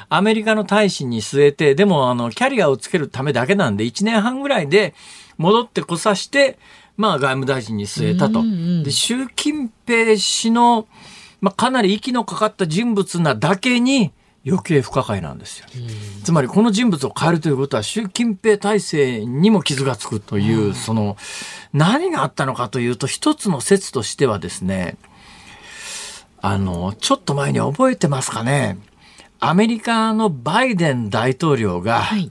[0.09, 4.95] アメリカの大使に据えて、でもあの、キャリアをつけるためだけなんで、1年半ぐらいで
[5.37, 6.57] 戻ってこさして、
[6.97, 8.43] まあ外務大臣に据えたと。
[8.83, 10.87] で、習近平氏の、
[11.39, 14.11] まあかなり息のかかった人物なだけに、
[14.45, 15.67] 余計不可解なんですよ。
[16.23, 21.15] つまりこの人物を変えるということは習近平体制にも傷がつくという、その
[21.71, 24.97] 何があったのかというと一つの説としてはですね、
[26.45, 28.77] あの、ちょっと前に覚えてますかね？
[29.39, 32.29] アメリカのバイデン大統領が、はい、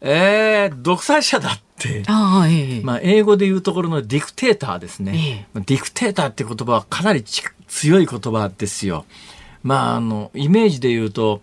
[0.00, 5.46] えー、独裁者だって、あええ、まあ、英語で言うところのディクテーターですね。
[5.54, 9.04] え、ディクテーターって言葉はかなり強い言葉ですよ。
[9.62, 11.40] まあ、あの、イメージで言うと、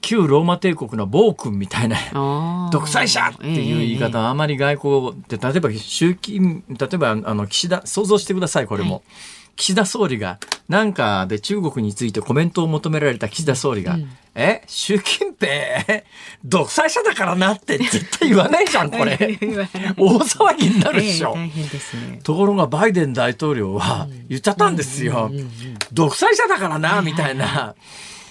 [0.00, 9.02] 旧ローマ帝国の暴君みたいな独裁者っていう言い方はあまり外交って例えば習近例えばあの岸田想像してくださいこれも、はい、
[9.56, 10.38] 岸田総理が、
[10.68, 16.04] なんかで中国についてコメントを求められた岸田総理が、うん、え習近平、
[16.44, 19.16] 独裁者だからなって絶対言わないじゃん、これ。
[19.96, 21.34] 大騒ぎになるでしょ。
[21.36, 25.30] えーね、ところがバイデン大統領は言っちゃったんですよ。
[25.92, 27.74] 独裁者だからな、みたいな。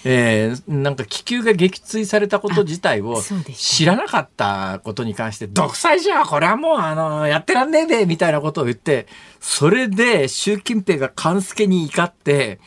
[0.08, 3.20] えー、なんか気球が撃墜されたこと自体を
[3.56, 9.08] 知らなかったことに関して、独裁じゃこれはもうあの、やってらんねえべみたいなことを言って、
[9.40, 12.60] それで習近平が勘助に怒って、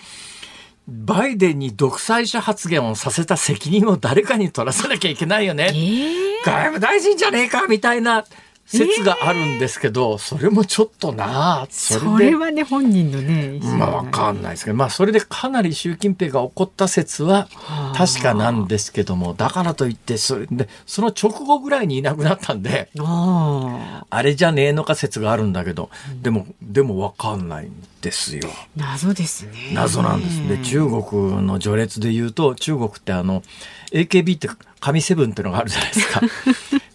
[0.85, 5.69] バイデンに独裁者発言をさせた責任を誰かに取らせなきゃいけないよね。
[5.69, 8.25] えー、外務大臣じゃねえかみたいな
[8.69, 17.93] 説があるんですけど、それもちょっとなあそそれはね本人のねまあわかんないですけど、まあそれでかなり習近平が怒った説ははあ。
[17.97, 25.89] 確かなんですけども、だからといって、それで、その直後ぐらいにいなくなったんで、あれじゃねえのか説があるんだけど、
[26.21, 28.49] でも、でもわかんないんですよ。
[28.75, 29.71] 謎ですね。
[29.73, 30.47] 謎なんです。
[30.47, 33.43] で、中国の序列で言うと、中国ってあの、
[33.91, 34.47] AKB って
[34.79, 36.21] 神セブンっていうのがあるじゃないですか。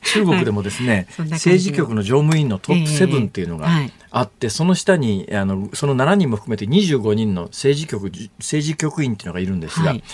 [0.04, 1.54] 中国でもですね、そんな感じの。
[1.54, 3.92] 政治局の常務委員のトップセブンっていうのがええはい。
[4.10, 10.04] あって、その下に、あの、その7人も含めて25人の政治局、政治局員っていうのがいるんですが、はい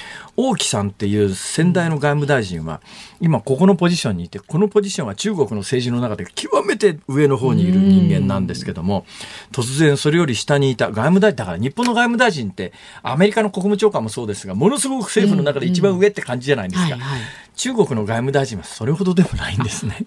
[0.42, 2.80] 王毅さんっていう先代の外務大臣は、
[3.20, 9.04] 今ここのポジションにいて、このポジションは中国の政治の中で極めて上の方にいる人間なんですけども、
[9.52, 12.72] 突然それより下にいた外務大臣、だから日本の外務大臣って、
[13.02, 16.96] アメリカの国務長官もそうですが、ものすごく政府の中で一番上って感じじゃないですか。
[17.56, 20.06] 中国の外務大臣はそれほどでもないんですね。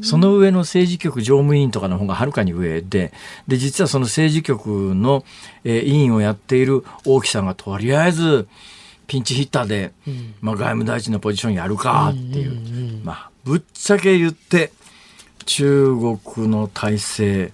[0.00, 3.12] その上の政治局常務委員とかの方がはるかに上で、
[3.46, 5.24] で、実はその政治局の、
[5.64, 8.48] えー委員をやっている王毅さんがとりあえず、
[9.08, 9.92] ピンチヒッターで、
[10.40, 14.70] まあ、外務大臣のポジションやるかっていう、まあ、ぶっちゃけ言って、
[15.46, 15.86] 中
[16.24, 17.52] 国の体制、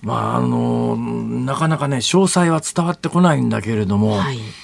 [0.00, 4.38] まあ、あの、なかなかね、詳細は伝わってこないんだけれども、はい。
[4.38, 4.63] 結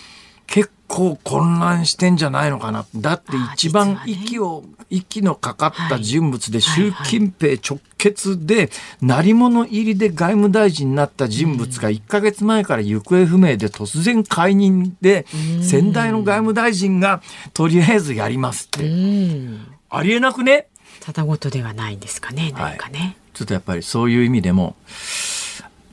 [0.90, 2.84] 構混乱してんじゃないのかな。
[2.96, 4.24] だって一番あ実はね。
[4.26, 8.70] 息を、息のかかった人物で、はい習近平直結で、
[9.00, 15.26] 鳴り物入りで外務大臣になった人物が1ヶ月前から行方不明で突然解任で、
[15.62, 17.22] 先代の外務大臣が
[17.54, 18.88] とりあえずやりますっうて。
[18.88, 19.66] ん。
[19.88, 20.66] ありえなくね？
[21.00, 24.76] ただごとではないんですかね何かね、ちょっとやっぱりそういう意味でも、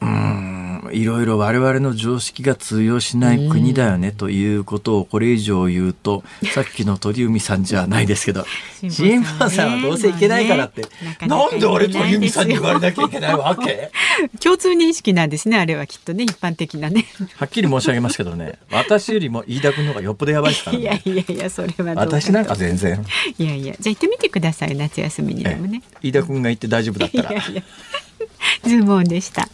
[0.01, 0.07] うー
[0.89, 6.23] ん、いろいろ我々の常識が通用しない国だよねということをこれ以上言うと、
[6.53, 8.45] さっきの鳥海さんじゃないですけど、
[8.81, 10.85] 辛辛坊坊さんはどうせいけないからって、
[11.27, 13.91] なんで俺鳥海さんに言われなきゃいけないわけ？
[14.41, 17.05] 共通認識なんですねあれはきっとね一般的なね。
[17.35, 21.01] はっきり申し上げますけどね、私よりも飯田君の方がよっぽどやばいですからいやね。
[21.05, 23.05] いやいやそれはどうか私なんか全然。
[23.37, 25.81] いやいやじゃあ行ってみてください夏休みにでもね。
[26.01, 27.31] 飯田君が言って大丈夫だったら。
[27.31, 27.63] いやいや。
[28.63, 29.47] ズームオンでした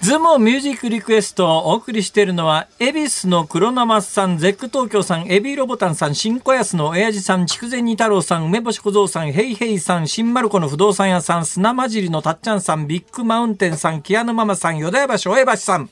[0.00, 15.90] ズームミュージックリクエストをお送りしているのは、恵比寿の黒生さん、ゼック東京さん、エビーロボタンさん、新小安の親父さん、筑前煮太郎さん、梅干し小僧さん、ヘイヘイさん、新丸子の不動産屋さん、砂混じりのたっちゃんさん、ビッグマウンテンさん、キアヌママさん、よだや橋、おえばしさん。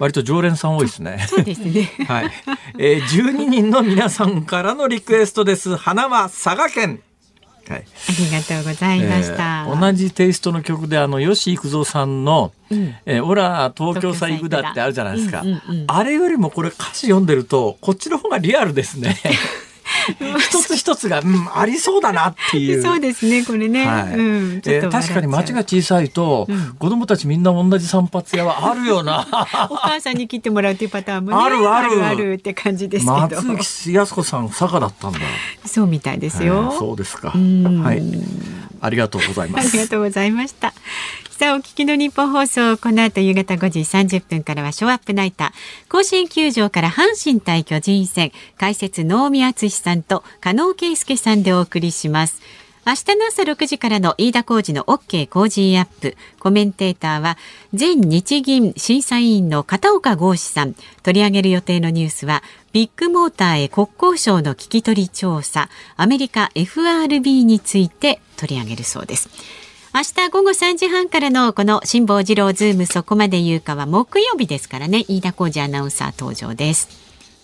[0.00, 1.24] 割と常連さん多いですね。
[1.28, 2.30] そうですねはい。
[2.78, 5.76] えー、12人の皆さんからのリクエストです。
[5.76, 7.00] 花は佐賀県。
[7.68, 7.84] はい。
[7.84, 12.74] ありがとうございました、えー同じテイストの曲であの吉幾三さんの「ん。
[13.06, 15.84] えーオラ東京さ行くだ」ってあるじゃないですか、うんうんうん。
[15.86, 19.16] あれよりもこれ歌詞読んでるとこっちの方がリアルですね
[20.38, 22.82] 一つ一つが、うん、ありそうだなっていう。
[22.82, 29.26] そうですねこれね、はいうんえー確かに街が小さいと、うん子供たちみんな同じ散髪屋はあるよな。
[29.70, 35.18] お母さんに切ってもらうっていうパターンもねあるあるあるって感じですけど松木康子さん佐賀だったんだ。
[35.64, 37.30] そうみたいですよ、えーそうですか。
[37.36, 38.02] んはい。
[38.80, 39.88] ありがとうございまありがす。
[39.88, 40.72] とうございました。
[41.38, 45.88] さあ、お聞きの日本放送、この後夕方5時30分からはショーアップナイター。
[45.88, 52.42] 甲子園球場から阪神対巨人戦、解説能見敦さんと加納圭介さんでお送りします。
[52.84, 56.16] 明日の朝6時からの飯田浩二の OK 工事アップ。
[56.40, 57.38] コメンテーターは、
[57.70, 60.74] 前日銀審議委員の片岡剛士さん。
[61.04, 69.67] 取り上げる予定のニュースは、ビッグモーターへ国交省の聞き取り調査、アメリカ FRB について取り上げるそうです。
[69.98, 75.04] 明日午後3時半からのこの辛坊治郎ズームそこまで言うかは木曜日ですからね。
[75.08, 76.88] 飯田浩司アナウンサー登場です。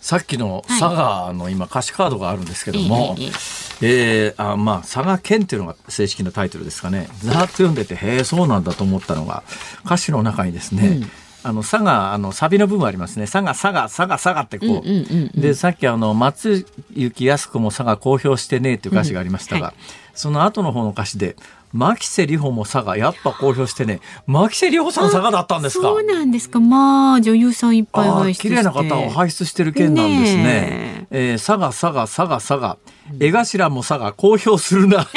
[0.00, 4.26] さっきの佐賀の今歌詞カードがあるんですけども、ええええ。
[4.28, 7.08] えーあまあ佐賀県っていうのが正式なタイトルですかね。
[7.24, 9.42] ざーっと読んでてへえそうなんだと思ったのが
[9.84, 11.10] 歌詞の中にですね、うん。
[11.42, 13.26] あの佐賀あのサビの部分ありますね。
[13.26, 15.40] 佐賀佐賀佐賀佐賀ってこう,、うんうんうんうん。
[15.40, 19.64] でさっきあの松雪靖子も佐賀公表してねっていう歌詞がありましたが、うん。
[19.64, 19.74] は
[20.14, 21.34] その後の方の歌詞で
[21.74, 23.98] 牧瀬里穂も佐賀やっぱ公表してね
[24.28, 25.88] 牧瀬里穂さん佐賀だったんですか？
[25.88, 26.60] そうなんですか。
[26.60, 28.40] まあ女優さんいっぱい輩出。
[28.42, 30.42] 綺麗な方を輩出してる県なんですね。
[30.44, 32.78] ねえー佐賀佐賀佐賀佐賀
[33.18, 35.06] 江頭も佐賀公表するな。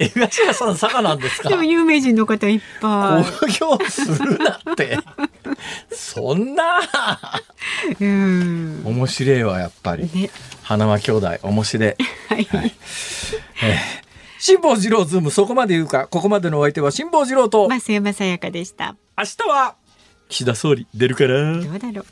[0.00, 1.50] え江頭さん佐賀なんですか？
[1.50, 3.22] でも有名人の方いっぱ
[3.60, 4.98] 公表するなって。
[5.92, 6.80] そんな
[8.00, 8.02] い。
[8.02, 8.82] うん。
[8.84, 10.08] 面白いわやっぱり。
[10.14, 10.30] ね。
[10.68, 11.96] 花輪兄弟面白 い。
[12.28, 12.46] はい。
[14.38, 18.94] 辛坊治郎ズームそこまで言うかここまでのお相手は辛坊治郎と増山さやかでした。
[19.16, 19.76] 明日は
[20.28, 21.54] 岸田総理出るから。
[21.54, 22.06] どうだろう。